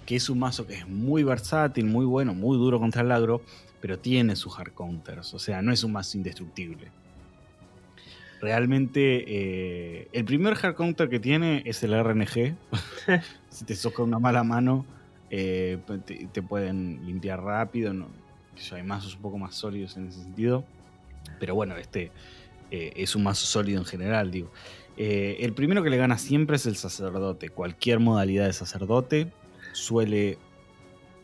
[0.04, 3.42] Que es un mazo que es muy versátil, muy bueno, muy duro contra el agro
[3.80, 6.88] pero tiene sus hard counters, o sea, no es un mazo indestructible.
[8.40, 12.56] realmente eh, el primer hard counter que tiene es el RNG.
[13.48, 14.84] si te soca una mala mano,
[15.30, 15.78] eh,
[16.32, 17.92] te, pueden limpiar rápido.
[17.92, 18.08] No,
[18.72, 20.64] hay mazos un poco más sólidos en ese sentido.
[21.40, 22.10] Pero bueno, este
[22.70, 24.50] eh, es un mazo sólido en general, digo.
[24.96, 27.50] el primero que le gana siempre es el sacerdote.
[27.50, 29.32] Cualquier modalidad de sacerdote
[29.72, 30.38] suele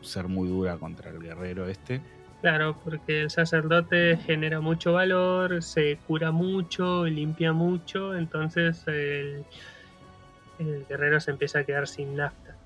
[0.02, 2.00] ser muy dura contra el guerrero este.
[2.42, 9.44] Claro, porque el sacerdote genera mucho valor, se cura mucho, limpia mucho, entonces el,
[10.88, 12.56] guerrero se empieza a quedar sin nafta.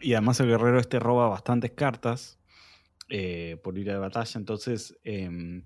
[0.00, 2.38] Y además el guerrero este roba bastantes cartas
[3.08, 5.62] eh, por ir a batalla, entonces em,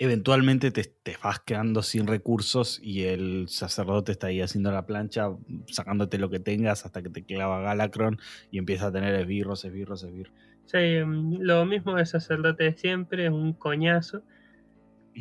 [0.00, 5.28] eventualmente te, te, vas quedando sin recursos y el sacerdote está ahí haciendo la plancha,
[5.66, 8.18] sacándote lo que tengas hasta que te clava Galacron
[8.50, 10.32] y empieza a tener esbirros, esbirros, esbirros.
[10.64, 14.22] Sí, mm, lo mismo de sacerdote de siempre, es un coñazo.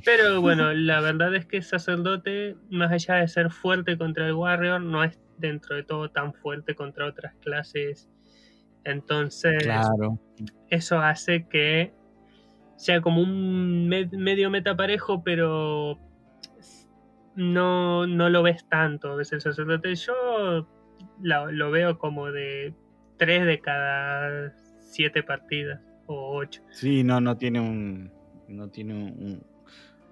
[0.06, 4.80] Pero bueno, la verdad es que sacerdote, más allá de ser fuerte contra el warrior,
[4.80, 8.10] no es dentro de todo tan fuerte contra otras clases.
[8.86, 9.68] Entonces,
[10.70, 11.99] eso hace que
[12.80, 16.00] sea como un medio metaparejo, pero
[17.36, 19.94] no, no lo ves tanto a veces el sacerdote.
[19.96, 20.66] Yo
[21.20, 22.74] lo veo como de
[23.18, 26.62] 3 de cada siete partidas o ocho.
[26.72, 28.14] Sí, no, no tiene un.
[28.48, 29.42] No tiene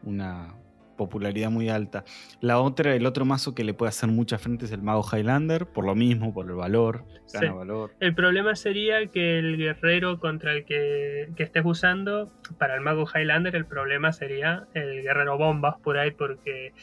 [0.04, 0.54] una
[0.98, 2.04] popularidad muy alta.
[2.42, 5.66] La otra, el otro mazo que le puede hacer mucha frente es el mago Highlander,
[5.66, 7.94] por lo mismo, por el valor, gana valor.
[8.00, 13.56] El problema sería que el guerrero contra el que, estés usando, para el mago Highlander,
[13.56, 16.74] el problema sería el guerrero bombas por ahí, porque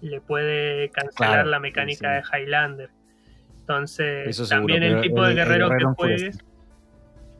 [0.00, 2.90] le puede cancelar la mecánica de Highlander.
[3.60, 6.38] Entonces, también el tipo de guerrero que juegues.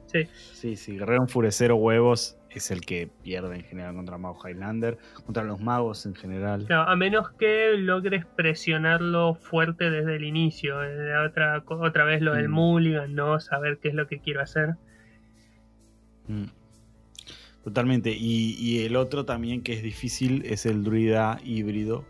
[0.07, 0.29] Sí.
[0.53, 5.43] Sí, sí, Guerrero Enfurecero Huevos es el que pierde en general contra Mago Highlander, contra
[5.45, 6.67] los magos en general.
[6.71, 10.83] a menos que logres presionarlo fuerte desde el inicio.
[10.83, 12.53] Eh, otra, otra vez lo del mm.
[12.53, 13.41] Mulligan, ¿no?
[13.41, 14.77] Saber qué es lo que quiero hacer.
[16.29, 16.45] Mm.
[17.65, 18.11] Totalmente.
[18.11, 22.05] Y, y, el otro también que es difícil es el druida híbrido.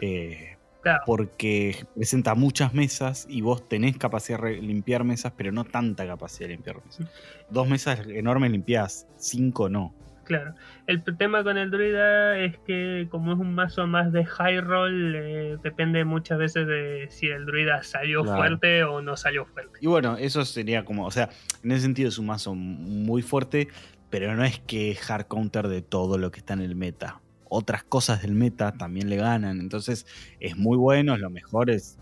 [0.00, 0.57] Eh,
[1.04, 6.48] porque presenta muchas mesas y vos tenés capacidad de limpiar mesas, pero no tanta capacidad
[6.48, 7.06] de limpiar mesas.
[7.50, 9.94] Dos mesas enormes limpiadas, cinco no.
[10.24, 10.54] Claro.
[10.86, 15.14] El tema con el druida es que como es un mazo más de high roll,
[15.16, 19.78] eh, depende muchas veces de si el druida salió fuerte o no salió fuerte.
[19.80, 21.30] Y bueno, eso sería como, o sea,
[21.64, 23.68] en ese sentido es un mazo muy fuerte,
[24.10, 27.84] pero no es que hard counter de todo lo que está en el meta otras
[27.84, 29.60] cosas del meta también le ganan.
[29.60, 30.06] Entonces
[30.40, 31.98] es muy bueno, es lo mejor, es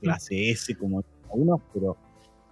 [0.00, 1.96] clase S como uno, pero,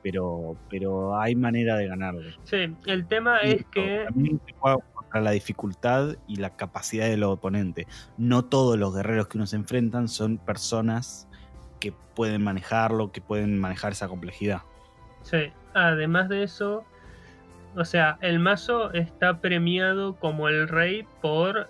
[0.02, 2.34] pero, pero hay manera de ganarle.
[2.44, 4.04] Sí, el tema es que...
[4.04, 7.86] También se juega contra la dificultad y la capacidad del oponente.
[8.16, 11.28] No todos los guerreros que uno se enfrentan son personas
[11.80, 14.62] que pueden manejarlo, que pueden manejar esa complejidad.
[15.22, 16.84] Sí, además de eso,
[17.76, 21.68] o sea, el mazo está premiado como el rey por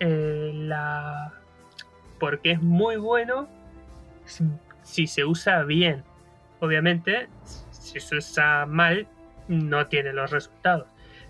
[0.00, 1.32] eh, la
[2.18, 3.48] porque es muy bueno
[4.82, 6.02] si se usa bien.
[6.60, 7.28] Obviamente,
[7.70, 9.06] si se usa mal,
[9.48, 10.88] no tiene los resultados.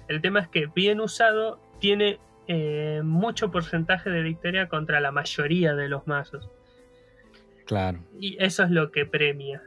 [0.08, 5.74] El tema es que bien usado tiene eh, mucho porcentaje de victoria contra la mayoría
[5.74, 6.48] de los mazos.
[7.66, 7.98] Claro.
[8.20, 9.62] Y eso es lo que premia.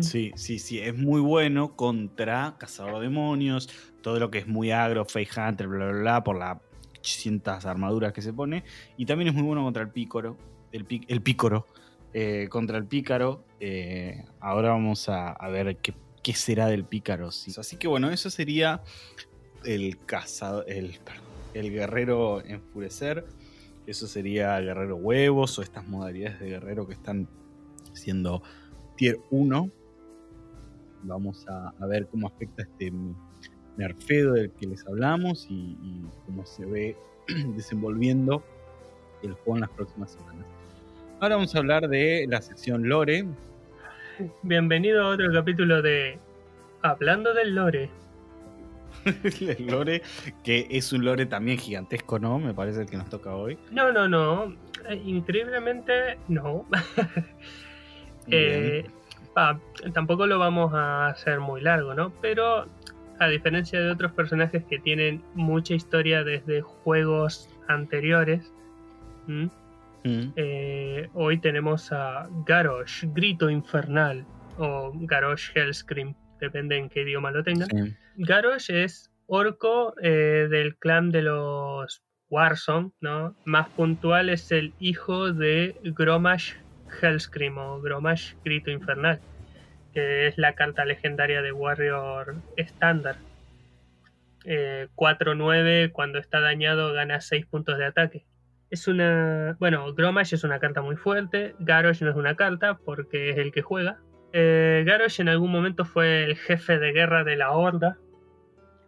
[0.00, 3.68] Sí, sí, sí, es muy bueno contra Cazador Demonios,
[4.02, 6.60] todo lo que es muy agro, Face Hunter, bla, bla, bla, por la
[7.64, 8.64] armaduras que se pone.
[8.96, 10.36] Y también es muy bueno contra el pícoro.
[10.72, 11.66] El, el pícoro.
[12.12, 13.44] Eh, contra el pícaro.
[13.60, 17.28] Eh, ahora vamos a, ver qué, será del pícaro.
[17.28, 18.82] Así que bueno, eso sería
[19.64, 20.64] el cazador.
[20.68, 20.98] El,
[21.54, 23.26] el guerrero enfurecer.
[23.86, 27.28] Eso sería guerrero huevos o estas modalidades de guerrero que están
[27.92, 28.42] siendo
[28.96, 29.70] tier 1.
[31.02, 32.90] Vamos a ver cómo afecta este
[33.76, 35.76] nerfedo del que les hablamos y,
[36.24, 36.96] cómo se ve
[37.56, 38.42] desenvolviendo
[39.22, 40.46] el juego en las próximas semanas.
[41.20, 43.26] Ahora vamos a hablar de la sección Lore.
[44.42, 46.18] Bienvenido a otro capítulo de
[46.82, 47.90] Hablando del Lore.
[49.40, 50.02] el lore,
[50.42, 52.38] que es un lore también gigantesco, ¿no?
[52.38, 53.58] Me parece el que nos toca hoy.
[53.70, 54.54] No, no, no.
[54.88, 56.66] Eh, increíblemente, no.
[58.28, 58.86] eh,
[59.92, 62.12] tampoco lo vamos a hacer muy largo, ¿no?
[62.20, 62.66] Pero
[63.18, 68.52] a diferencia de otros personajes que tienen mucha historia desde juegos anteriores,
[69.26, 69.46] mm.
[70.36, 74.24] Eh, hoy tenemos a Garrosh, Grito Infernal,
[74.58, 77.68] o Garrosh Hellscream, depende en qué idioma lo tengan.
[78.16, 83.34] Garrosh es orco eh, del clan de los Warzone, ¿no?
[83.44, 86.52] Más puntual es el hijo de Gromash
[87.02, 89.20] Hellscream o Gromash Grito Infernal,
[89.96, 93.16] que es la carta legendaria de Warrior estándar.
[94.44, 98.26] 4-9, eh, cuando está dañado gana 6 puntos de ataque.
[98.68, 99.56] Es una.
[99.58, 101.54] Bueno, Gromash es una carta muy fuerte.
[101.60, 103.98] Garrosh no es una carta porque es el que juega.
[104.34, 107.96] Eh, Garrosh en algún momento fue el jefe de guerra de la Horda.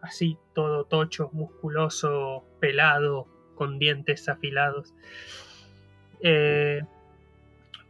[0.03, 4.95] Así, todo tocho, musculoso, pelado, con dientes afilados.
[6.21, 6.83] Eh,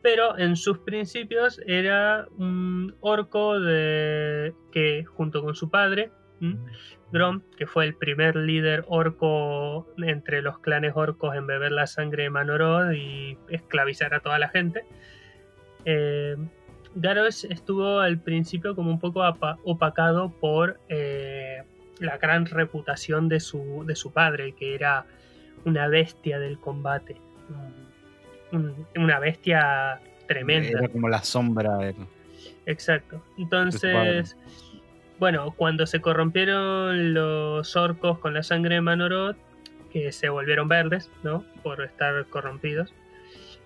[0.03, 6.11] pero en sus principios era un orco de, que junto con su padre,
[7.11, 12.25] Grom, que fue el primer líder orco entre los clanes orcos en beber la sangre
[12.25, 14.85] de Manorod y esclavizar a toda la gente.
[15.85, 16.37] Eh,
[16.95, 19.23] Garrosh estuvo al principio como un poco
[19.65, 21.63] opacado por eh,
[21.99, 25.07] la gran reputación de su, de su padre, que era
[25.65, 27.17] una bestia del combate.
[28.53, 30.79] Una bestia tremenda.
[30.79, 31.95] Era como la sombra de...
[32.67, 33.23] Exacto.
[33.39, 34.37] Entonces,
[35.19, 39.37] bueno, cuando se corrompieron los orcos con la sangre de Manoroth,
[39.93, 41.45] que se volvieron verdes, ¿no?
[41.63, 42.93] Por estar corrompidos.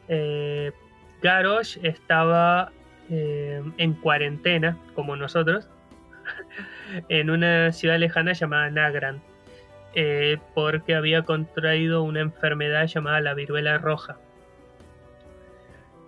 [0.09, 0.73] Eh,
[1.21, 2.73] Garrosh estaba
[3.11, 5.69] eh, en cuarentena, como nosotros,
[7.09, 9.21] en una ciudad lejana llamada Nagran,
[9.95, 14.17] eh, porque había contraído una enfermedad llamada la viruela roja.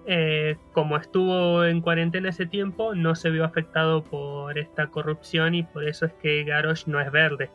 [0.06, 5.62] Eh, como estuvo en cuarentena ese tiempo, no se vio afectado por esta corrupción y
[5.62, 7.50] por eso es que Garrosh no es verde.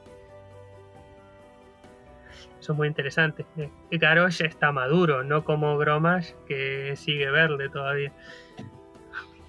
[2.59, 3.45] Eso es muy interesante.
[3.57, 8.11] Eh, Garrosh está maduro, no como Gromash que sigue verde todavía.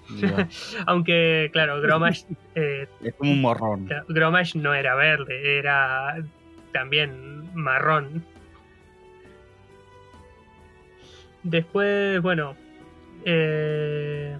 [0.85, 2.23] Aunque, claro, Gromash.
[2.53, 3.89] Eh, es como un morrón.
[4.09, 6.17] Gromash no era verde, era
[6.73, 8.25] también marrón.
[11.43, 12.57] Después, bueno,
[13.25, 14.37] eh,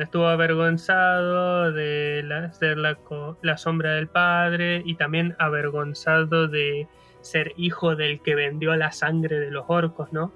[0.00, 2.98] estuvo avergonzado de ser la,
[3.42, 6.86] la, sombra del padre y también avergonzado de
[7.20, 10.32] ser hijo del que vendió la sangre de los orcos, ¿no?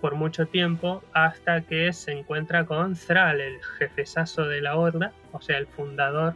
[0.00, 5.40] Por mucho tiempo, hasta que se encuentra con Thrall, el jefezazo de la horda, o
[5.40, 6.34] sea, el fundador,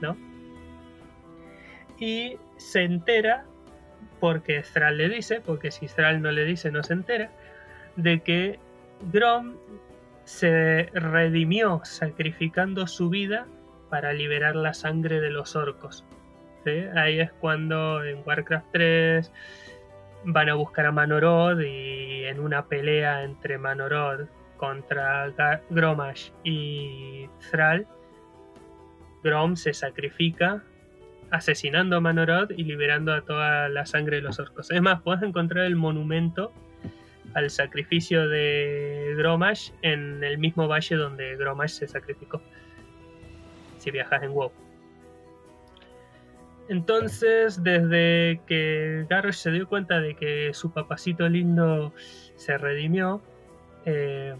[0.00, 0.16] ¿no?
[1.98, 3.44] Y se entera,
[4.20, 7.30] porque Thrall le dice, porque si Thrall no le dice, no se entera,
[8.02, 8.58] de que
[9.12, 9.56] Grom
[10.24, 13.46] se redimió sacrificando su vida
[13.88, 16.04] para liberar la sangre de los orcos.
[16.94, 19.32] Ahí es cuando en Warcraft 3
[20.24, 24.26] van a buscar a Manorod y en una pelea entre Manorod
[24.56, 25.32] contra
[25.70, 27.86] Gromash y Thrall,
[29.22, 30.62] Grom se sacrifica
[31.30, 34.70] asesinando a Manorod y liberando a toda la sangre de los orcos.
[34.70, 36.52] Es más, puedes encontrar el monumento
[37.34, 42.40] al sacrificio de Gromash en el mismo valle donde Gromash se sacrificó.
[43.78, 44.52] Si viajas en WoW.
[46.68, 51.92] Entonces, desde que Garrosh se dio cuenta de que su papacito lindo
[52.36, 53.20] se redimió,
[53.86, 54.36] eh,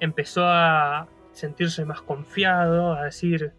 [0.00, 3.52] empezó a sentirse más confiado, a decir,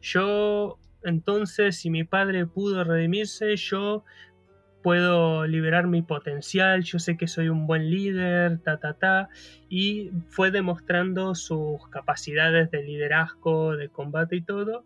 [0.00, 4.04] yo entonces si mi padre pudo redimirse, yo
[4.82, 9.28] puedo liberar mi potencial, yo sé que soy un buen líder, ta, ta, ta,
[9.68, 14.84] y fue demostrando sus capacidades de liderazgo, de combate y todo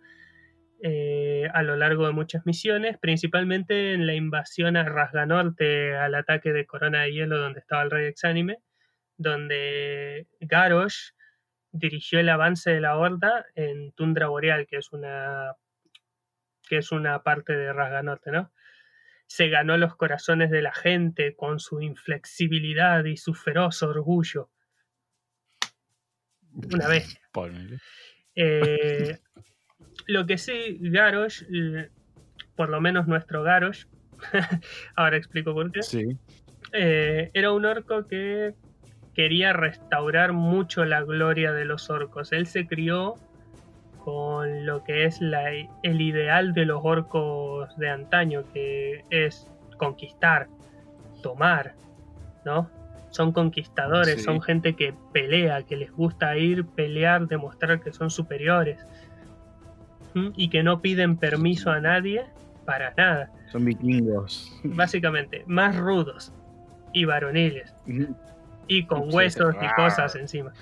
[0.86, 6.52] eh, a lo largo de muchas misiones, principalmente en la invasión a Rasganorte, al ataque
[6.52, 8.58] de Corona de Hielo donde estaba el rey exánime,
[9.16, 11.12] donde Garrosh
[11.72, 15.54] dirigió el avance de la Horda en Tundra Boreal, que es una
[16.68, 18.52] que es una parte de Rasganorte, ¿no?
[19.26, 24.50] Se ganó los corazones de la gente con su inflexibilidad y su feroz orgullo.
[26.52, 27.18] Una vez.
[28.36, 29.18] Eh,
[30.06, 31.90] lo que sí, Garrosh, eh,
[32.56, 33.86] por lo menos nuestro Garrosh,
[34.96, 35.80] ahora explico por qué,
[36.72, 38.54] eh, era un orco que
[39.14, 42.32] quería restaurar mucho la gloria de los orcos.
[42.32, 43.14] Él se crió
[44.04, 50.48] con lo que es la, el ideal de los orcos de antaño, que es conquistar,
[51.22, 51.74] tomar,
[52.44, 52.68] ¿no?
[53.08, 58.84] Son conquistadores, son gente que pelea, que les gusta ir, pelear, demostrar que son superiores
[60.36, 62.26] y que no piden permiso a nadie
[62.66, 63.32] para nada.
[63.50, 64.60] Son vikingos.
[64.64, 66.32] Básicamente, más rudos
[66.92, 67.74] y varoniles
[68.66, 70.52] y con huesos y cosas encima.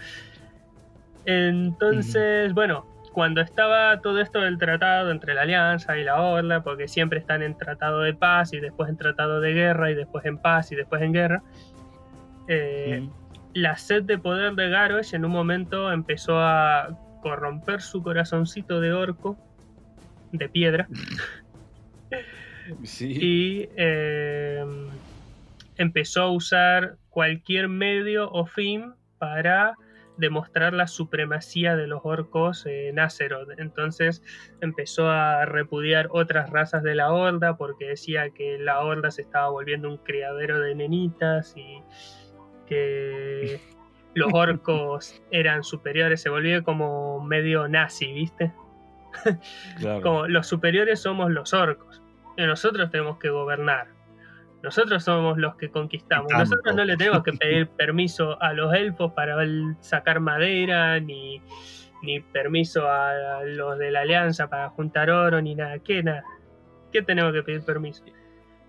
[1.24, 6.88] Entonces, bueno, cuando estaba todo esto del tratado entre la Alianza y la Horda, porque
[6.88, 10.38] siempre están en tratado de paz y después en tratado de guerra y después en
[10.38, 11.42] paz y después en guerra,
[12.48, 13.08] eh,
[13.54, 18.92] la sed de poder de Garrosh en un momento empezó a corromper su corazoncito de
[18.92, 19.36] orco
[20.32, 20.88] de piedra.
[23.00, 24.64] Y eh,
[25.76, 29.74] empezó a usar cualquier medio o fin para
[30.16, 33.48] demostrar la supremacía de los orcos en Azeroth.
[33.58, 34.22] Entonces
[34.60, 39.48] empezó a repudiar otras razas de la Horda porque decía que la Horda se estaba
[39.48, 41.82] volviendo un criadero de nenitas y
[42.66, 43.60] que
[44.14, 46.20] los orcos eran superiores.
[46.20, 48.52] Se volvió como medio nazi, ¿viste?
[50.02, 52.02] como los superiores somos los orcos
[52.36, 53.88] y nosotros tenemos que gobernar
[54.62, 56.30] nosotros somos los que conquistamos.
[56.32, 59.36] Nosotros no le tenemos que pedir permiso a los elfos para
[59.80, 61.42] sacar madera, ni,
[62.02, 65.78] ni permiso a los de la alianza para juntar oro, ni nada.
[65.80, 66.24] ¿Qué nada?
[66.92, 68.04] ¿Qué tenemos que pedir permiso?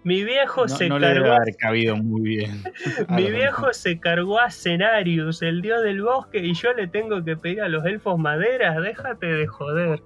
[0.03, 1.37] Mi viejo se cargó.
[1.57, 2.63] cabido muy bien.
[3.09, 7.37] Mi viejo se cargó a Cenarius, el dios del bosque, y yo le tengo que
[7.37, 8.81] pedir a los elfos maderas.
[8.81, 10.01] Déjate de joder.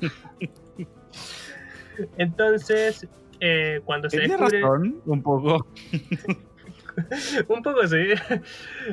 [2.16, 3.08] Entonces,
[3.40, 4.62] eh, cuando se descubre...
[5.04, 5.66] un poco.
[7.48, 8.08] un poco sí.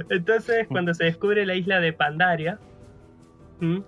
[0.10, 2.60] Entonces, cuando se descubre la isla de Pandaria,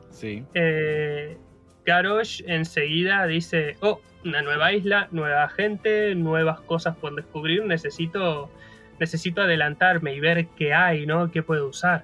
[0.09, 0.43] sí.
[0.53, 1.37] Eh,
[1.85, 8.49] Garrosh enseguida dice, oh, una nueva isla, nueva gente, nuevas cosas por descubrir, necesito,
[8.99, 11.31] necesito adelantarme y ver qué hay, ¿no?
[11.31, 12.03] ¿Qué puedo usar?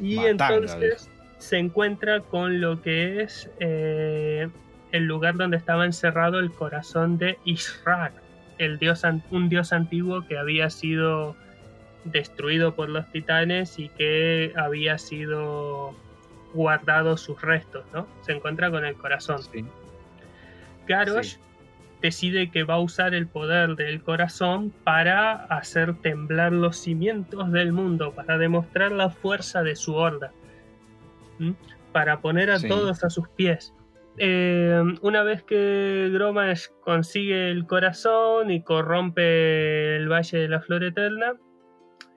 [0.00, 4.48] Y entonces se encuentra con lo que es eh,
[4.92, 8.12] el lugar donde estaba encerrado el corazón de Ishrak,
[8.58, 11.36] el dios, un dios antiguo que había sido
[12.04, 15.94] destruido por los titanes y que había sido
[16.54, 18.06] guardado sus restos, ¿no?
[18.22, 19.42] Se encuentra con el corazón.
[19.42, 19.64] Sí.
[20.86, 21.36] Garrosh
[22.00, 27.72] decide que va a usar el poder del corazón para hacer temblar los cimientos del
[27.72, 30.32] mundo, para demostrar la fuerza de su horda,
[31.92, 33.74] para poner a todos a sus pies.
[34.18, 40.82] Eh, una vez que Gromash consigue el corazón y corrompe el Valle de la Flor
[40.82, 41.34] Eterna,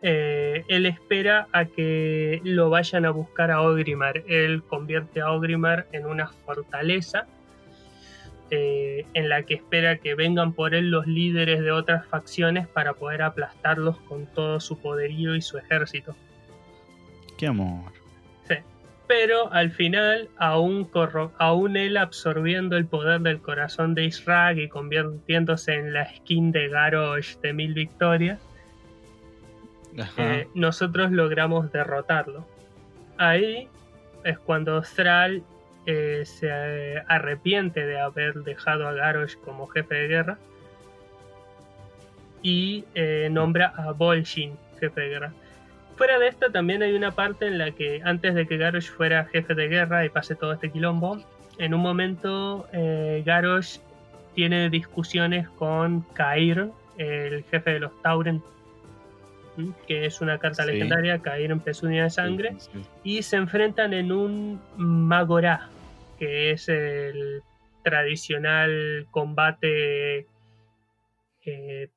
[0.02, 4.24] eh, él espera a que lo vayan a buscar a Ogrimar.
[4.28, 7.28] Él convierte a Ogrimar en una fortaleza
[8.50, 12.94] eh, en la que espera que vengan por él los líderes de otras facciones para
[12.94, 16.16] poder aplastarlos con todo su poderío y su ejército.
[17.38, 18.01] Qué amor
[19.12, 20.90] pero al final, aún,
[21.38, 26.70] aún él absorbiendo el poder del corazón de Israq y convirtiéndose en la skin de
[26.70, 28.40] Garrosh de mil victorias,
[30.16, 32.48] eh, nosotros logramos derrotarlo.
[33.18, 33.68] Ahí
[34.24, 35.44] es cuando Thrall
[35.88, 40.38] eh, se arrepiente de haber dejado a Garrosh como jefe de guerra
[42.42, 45.34] y eh, nombra a Bolshin jefe de guerra
[46.02, 49.26] fuera de esto también hay una parte en la que antes de que Garrosh fuera
[49.26, 51.24] jefe de guerra y pase todo este quilombo,
[51.60, 53.78] en un momento eh, Garrosh
[54.34, 58.42] tiene discusiones con Kair, el jefe de los Tauren,
[59.86, 62.56] que es una carta legendaria, Kair en Pezuña de Sangre,
[63.04, 65.70] y se enfrentan en un Magorá,
[66.18, 67.44] que es el
[67.84, 70.26] tradicional combate
[71.46, 71.90] eh,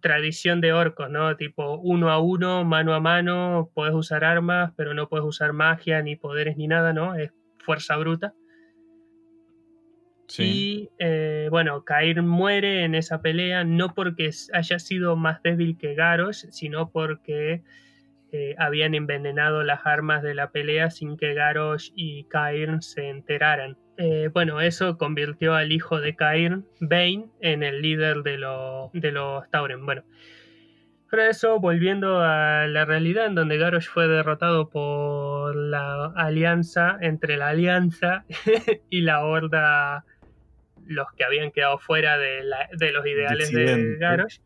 [0.00, 1.36] tradición de orcos, ¿no?
[1.36, 6.02] Tipo uno a uno, mano a mano, puedes usar armas, pero no puedes usar magia,
[6.02, 7.14] ni poderes, ni nada, ¿no?
[7.14, 8.34] Es fuerza bruta.
[10.28, 10.42] Sí.
[10.44, 15.94] Y eh, bueno, Kair muere en esa pelea, no porque haya sido más débil que
[15.94, 17.62] Garrosh, sino porque
[18.30, 23.76] eh, habían envenenado las armas de la pelea sin que Garrosh y Kair se enteraran.
[23.98, 28.38] Eh, bueno, eso convirtió al hijo de Kair, Bane, en el líder de,
[28.92, 29.84] de los Tauren.
[29.84, 30.02] Bueno,
[31.10, 37.36] pero eso, volviendo a la realidad en donde Garrosh fue derrotado por la alianza, entre
[37.36, 38.24] la alianza
[38.88, 40.06] y la horda,
[40.86, 42.42] los que habían quedado fuera de,
[42.92, 44.38] los ideales de Garrosh.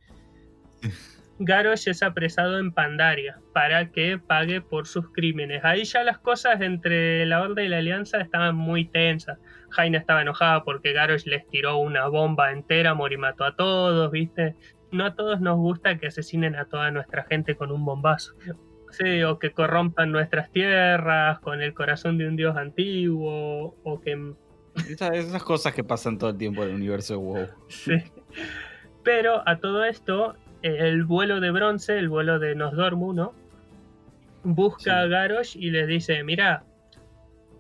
[1.39, 5.65] Garrosh es apresado en Pandaria para que pague por sus crímenes.
[5.65, 9.39] Ahí ya las cosas entre la Horda y la Alianza estaban muy tensas.
[9.71, 14.55] Jaina estaba enojada porque Garrosh les tiró una bomba entera, Mori mató a todos, ¿viste?
[14.91, 18.35] No a todos nos gusta que asesinen a toda nuestra gente con un bombazo.
[18.91, 24.33] Sí, o que corrompan nuestras tierras con el corazón de un dios antiguo, o que...
[24.89, 27.49] Esas, cosas que pasan todo el tiempo en el universo de WoW.
[27.69, 28.03] Sí.
[29.03, 33.33] Pero a todo esto, el vuelo de bronce, el vuelo de Nosdormu, ¿no?
[34.45, 36.63] Busca a Garrosh y les dice, mira,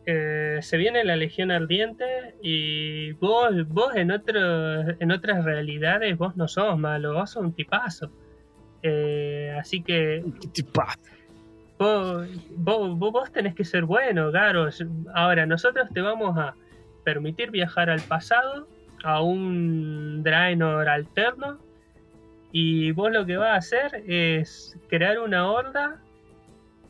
[0.07, 6.36] eh, se viene la Legión Ardiente y vos, vos en, otro, en otras realidades vos
[6.36, 8.11] no sos malo, vos sos un tipazo.
[8.82, 11.00] Eh, así que Tipazo.
[11.78, 14.84] vos, vos, vos- vos tenés que ser bueno, Garos.
[15.14, 16.54] Ahora, nosotros te vamos a
[17.04, 18.68] permitir viajar al pasado,
[19.02, 21.59] a un Draenor alterno,
[22.59, 26.00] y vos lo que vas a hacer es crear una horda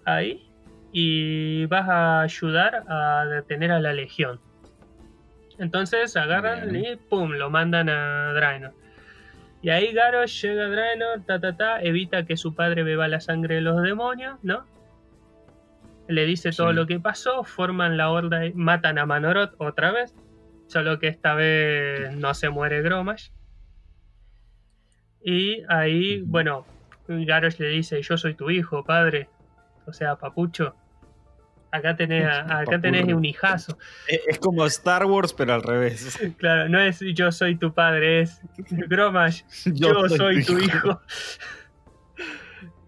[0.05, 0.49] ahí
[0.93, 4.39] y vas a ayudar a detener a la legión.
[5.59, 6.93] Entonces agarran Bien.
[6.93, 8.75] y pum, lo mandan a Draenor.
[9.61, 13.19] Y ahí Garrosh llega a Draenor, ta ta ta, evita que su padre beba la
[13.19, 14.67] sangre de los demonios, ¿no?
[16.07, 20.15] Le dice todo lo que pasó, forman la horda y matan a Manoroth otra vez.
[20.69, 23.31] Solo que esta vez no se muere Gromash.
[25.29, 26.65] Y ahí, bueno,
[27.09, 29.29] Garrosh le dice, yo soy tu hijo, padre.
[29.85, 30.77] O sea, papucho.
[31.73, 33.77] Acá tenés, acá tenés un hijazo.
[34.07, 36.17] Es como Star Wars, pero al revés.
[36.39, 38.41] Claro, no es yo soy tu padre, es
[38.89, 41.01] Gromash, yo, soy, tu hijo.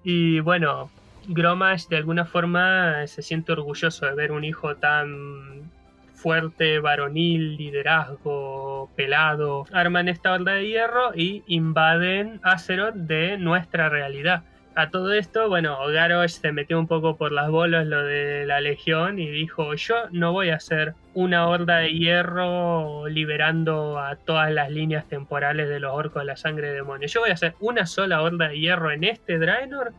[0.05, 0.93] y bueno,
[1.27, 5.73] Gromash de alguna forma se siente orgulloso de ver un hijo tan
[6.19, 9.65] fuerte, varonil, liderazgo, pelado.
[9.73, 14.43] Arman esta horda de hierro y invaden Azeroth de nuestra realidad.
[14.75, 18.61] A todo esto, bueno, Garrosh se metió un poco por las bolas lo de la
[18.61, 24.53] legión y dijo, yo no voy a hacer una horda de hierro liberando a todas
[24.53, 27.09] las líneas temporales de los orcos de la sangre de demonio.
[27.09, 29.93] Yo voy a hacer una sola horda de hierro en este Draenor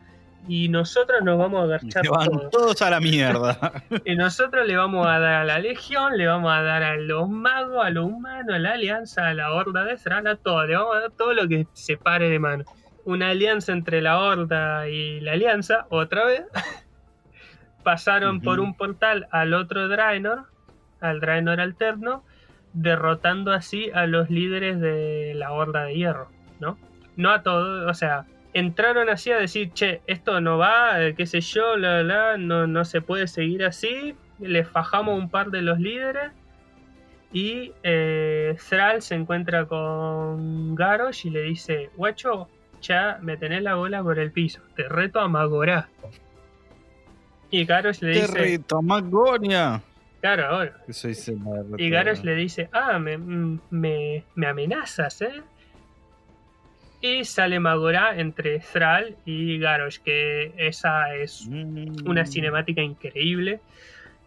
[0.47, 2.51] y nosotros nos vamos a agarchar Se van todos.
[2.51, 3.83] todos a la mierda.
[4.05, 7.29] Y nosotros le vamos a dar a la legión, le vamos a dar a los
[7.29, 10.65] magos, a los humanos, a la alianza, a la horda de Thran, a todo.
[10.65, 12.63] Le vamos a dar todo lo que se pare de mano.
[13.05, 16.43] Una alianza entre la horda y la alianza, otra vez.
[17.83, 20.45] Pasaron por un portal al otro Draenor,
[20.99, 22.23] al Draenor alterno,
[22.73, 26.29] derrotando así a los líderes de la horda de hierro,
[26.59, 26.77] ¿no?
[27.15, 31.26] No a todos, o sea, entraron así a decir, che, esto no va, eh, qué
[31.26, 34.16] sé yo, la, la, no, no se puede seguir así.
[34.39, 36.32] Le fajamos un par de los líderes.
[37.32, 42.47] Y eh, Thrall se encuentra con Garrosh y le dice, guacho,
[42.82, 45.89] ya me tenés la bola por el piso, te reto a Magorá.
[47.52, 49.82] Y Garrosh le ¡Qué dice, reto, Magonia!
[50.22, 50.84] claro, ahora.
[51.78, 51.89] Y.
[51.89, 55.41] Garrosh le dice, ah, me, mm, me, me amenazas, ¿eh?
[57.02, 62.08] Y sale Magorá entre Thrall y Garrosh, que esa es Mm.
[62.08, 63.62] una cinemática increíble.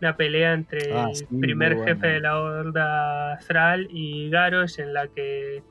[0.01, 5.07] Una pelea entre Ah, el primer jefe de la horda Thrall y Garrosh, en la
[5.07, 5.63] que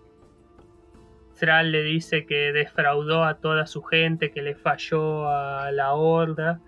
[1.39, 6.60] Thrall le dice que defraudó a toda su gente, que le falló a la horda.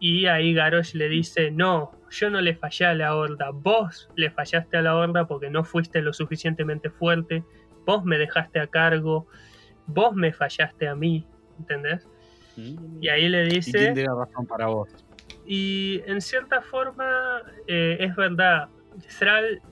[0.00, 4.30] Y ahí Garrosh le dice, no, yo no le fallé a la horda, vos le
[4.30, 7.42] fallaste a la horda porque no fuiste lo suficientemente fuerte,
[7.84, 9.26] vos me dejaste a cargo,
[9.88, 11.26] vos me fallaste a mí,
[11.58, 12.08] ¿entendés?
[12.56, 13.02] Mm.
[13.02, 13.78] Y ahí le ¿Y dice...
[13.78, 14.88] quién tiene razón para vos?
[15.44, 18.68] Y en cierta forma eh, es verdad,
[19.18, 19.62] Thrall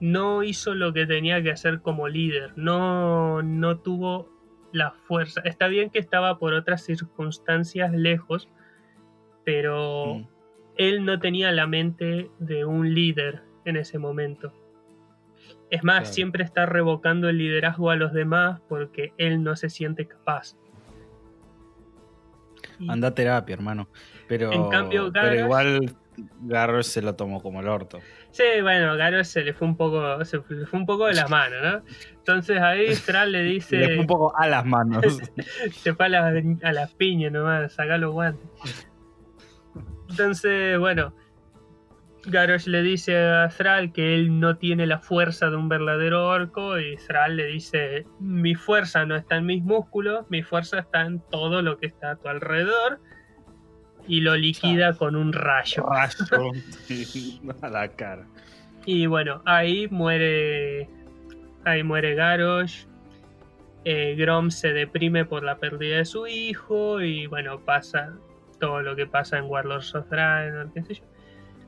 [0.00, 4.28] no hizo lo que tenía que hacer como líder, no, no tuvo
[4.72, 5.40] la fuerza.
[5.44, 8.48] Está bien que estaba por otras circunstancias lejos,
[9.44, 10.28] pero Mm.
[10.78, 14.52] él no tenía la mente de un líder en ese momento.
[15.70, 16.14] Es más, Claro.
[16.14, 20.56] siempre está revocando el liderazgo a los demás porque él no se siente capaz.
[22.78, 23.88] Y- Anda a terapia, hermano.
[24.28, 25.94] Pero, En cambio, pero igual
[26.42, 28.00] Garrosh se lo tomó como el orto.
[28.30, 31.28] Sí, bueno, Garrosh se le fue un poco, se le fue un poco de las
[31.28, 31.82] manos, ¿no?
[32.18, 35.04] Entonces ahí Thrall le dice, le fue un poco a las manos.
[35.72, 38.48] se fue a las a las piñas nomás, saca los guantes.
[40.08, 41.14] Entonces, bueno,
[42.26, 46.78] Garrosh le dice a Thrall que él no tiene la fuerza de un verdadero orco
[46.78, 51.20] y Thrall le dice, mi fuerza no está en mis músculos, mi fuerza está en
[51.30, 53.00] todo lo que está a tu alrededor
[54.06, 55.86] y lo liquida con un rayo.
[55.86, 56.24] Rayo
[57.62, 58.26] a la cara.
[58.86, 60.88] Y bueno, ahí muere.
[61.64, 62.84] Ahí muere Garrosh.
[63.84, 67.00] Eh, Grom se deprime por la pérdida de su hijo.
[67.00, 68.12] Y bueno, pasa
[68.60, 71.04] todo lo que pasa en Warlords of Draenor, qué sé yo.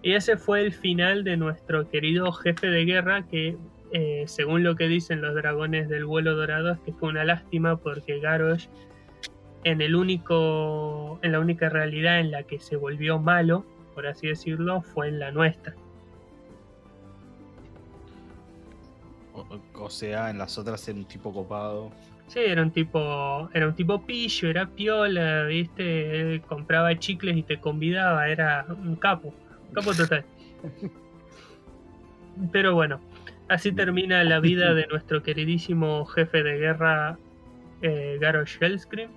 [0.07, 3.27] Y ese fue el final de nuestro querido jefe de guerra.
[3.27, 3.57] Que
[3.91, 7.77] eh, según lo que dicen los dragones del vuelo dorado, es que fue una lástima
[7.79, 8.69] porque Garrosh.
[9.65, 11.19] En el único.
[11.23, 15.19] En la única realidad en la que se volvió malo, por así decirlo, fue en
[15.19, 15.75] la nuestra.
[19.35, 19.45] O,
[19.75, 21.91] o sea, en las otras era un tipo copado.
[22.29, 27.43] Sí, era un tipo, era un tipo pillo, era piola, viste, Él compraba chicles y
[27.43, 29.35] te convidaba, era un capo,
[29.69, 30.25] un capo total.
[32.53, 33.01] Pero bueno,
[33.49, 37.19] así termina la vida de nuestro queridísimo jefe de guerra
[37.83, 39.11] eh, Garrosh Hellscream.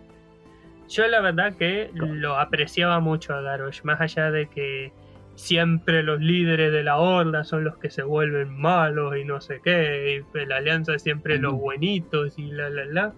[0.87, 4.91] Yo la verdad que lo apreciaba mucho a Garrosh, más allá de que
[5.35, 9.61] siempre los líderes de la horda son los que se vuelven malos y no sé
[9.63, 13.13] qué, y la alianza es siempre los buenitos y la la la.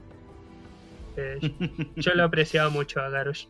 [1.16, 1.40] Eh,
[1.96, 3.46] yo lo apreciaba mucho a Garrosh.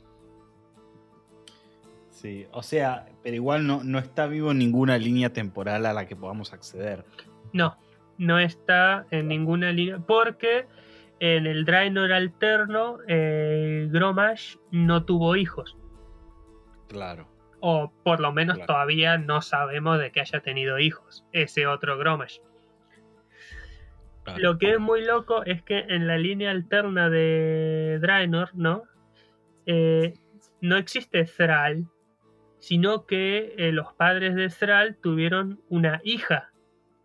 [2.22, 6.06] Sí, o sea, pero igual no, no está vivo en ninguna línea temporal a la
[6.06, 7.04] que podamos acceder.
[7.52, 7.76] No,
[8.20, 10.68] no está en ninguna línea, porque
[11.20, 15.76] en el Draenor alterno, eh, Gromash no tuvo hijos.
[16.90, 17.28] Claro.
[17.60, 18.68] O por lo menos Claro.
[18.74, 22.38] todavía no sabemos de que haya tenido hijos, ese otro Gromash.
[24.24, 24.40] claro.
[24.40, 28.84] Lo que es muy loco es que en la línea alterna de Draenor, ¿no?
[29.66, 30.14] Eh,
[30.62, 31.88] no existe Thrall,
[32.62, 36.52] sino que eh, los padres de Thrall tuvieron una hija.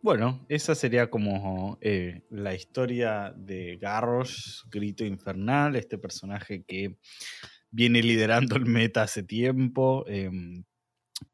[0.02, 6.96] Bueno, esa sería como eh, la historia de Garrosh, Grito Infernal, este personaje que
[7.72, 10.04] viene liderando el meta hace tiempo.
[10.06, 10.30] Eh,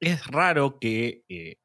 [0.01, 1.57] es raro que eh,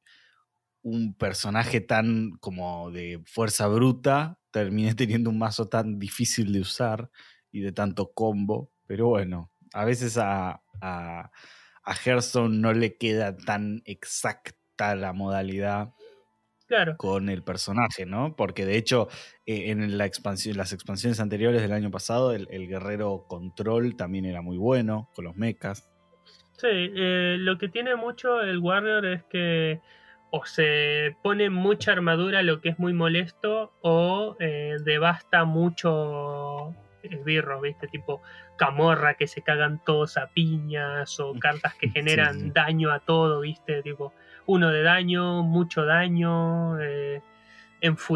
[0.81, 7.09] un personaje tan como de fuerza bruta termine teniendo un mazo tan difícil de usar
[7.51, 10.61] y de tanto combo, pero bueno, a veces a,
[11.87, 15.93] a Hearthstone no le queda tan exacta la modalidad
[16.67, 18.35] Claro, con el personaje, ¿no?
[18.35, 19.07] Porque de hecho,
[19.45, 24.25] eh, en la expansión, las expansiones anteriores del año pasado, el, el guerrero control también
[24.25, 25.89] era muy bueno con los mechas.
[26.57, 29.81] sí, eh, lo que tiene mucho el Warrior es que
[30.31, 36.75] o se pone mucha armadura, lo que es muy molesto, o eh, devasta mucho
[37.13, 37.87] esbirros, ¿viste?
[37.87, 38.21] Tipo
[38.55, 42.53] camorra que se cagan todos a piñas, o cartas que generan sí.
[42.53, 43.81] daño a todo, ¿viste?
[43.83, 44.13] Tipo
[44.45, 47.21] uno de daño, mucho daño, eh,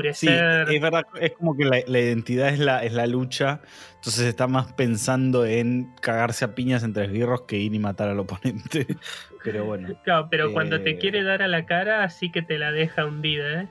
[0.10, 0.68] Sí, enfurecer.
[0.68, 3.62] es verdad, es como que la, la identidad es la, es la lucha,
[3.96, 8.20] entonces está más pensando en cagarse a piñas entre esbirros que ir y matar al
[8.20, 8.88] oponente.
[9.44, 12.58] Pero bueno, Claro, pero cuando Eh, te quiere dar a la cara, sí que te
[12.60, 13.70] la deja hundida, ¿eh?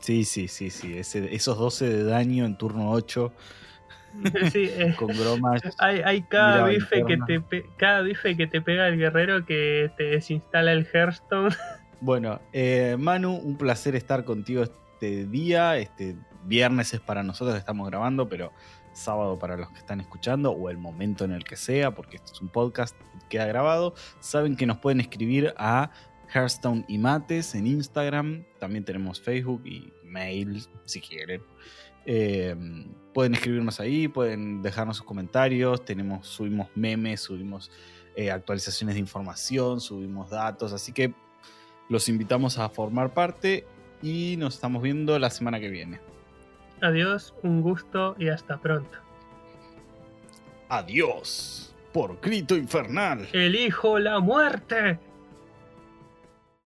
[0.00, 3.34] sí, sí, sí, sí, ese- esos 12 de daño en turno 8
[4.52, 5.62] Sí, eh, con bromas.
[5.78, 9.90] hay, hay cada bife que te pe- cada bife que te pega el guerrero que
[9.96, 11.54] te desinstala el Hearthstone.
[12.04, 15.76] Bueno, eh, Manu, un placer estar contigo este día.
[15.78, 18.52] Este viernes es para nosotros estamos grabando, pero
[18.92, 22.32] sábado para los que están escuchando o el momento en el que sea, porque esto
[22.32, 23.94] es un podcast que queda grabado.
[24.18, 25.92] Saben que nos pueden escribir a
[26.34, 28.44] Hearthstone y Mates en Instagram.
[28.58, 31.40] También tenemos Facebook y mail si quieren.
[32.04, 32.56] Eh,
[33.12, 35.84] pueden escribirnos ahí, pueden dejarnos sus comentarios.
[35.84, 37.70] Tenemos, subimos memes, subimos
[38.16, 40.72] eh, actualizaciones de información, subimos datos.
[40.72, 41.14] Así que
[41.88, 43.66] los invitamos a formar parte
[44.02, 46.00] y nos estamos viendo la semana que viene.
[46.80, 48.98] Adiós, un gusto y hasta pronto.
[50.68, 53.28] Adiós por grito infernal.
[53.32, 54.98] Elijo la muerte.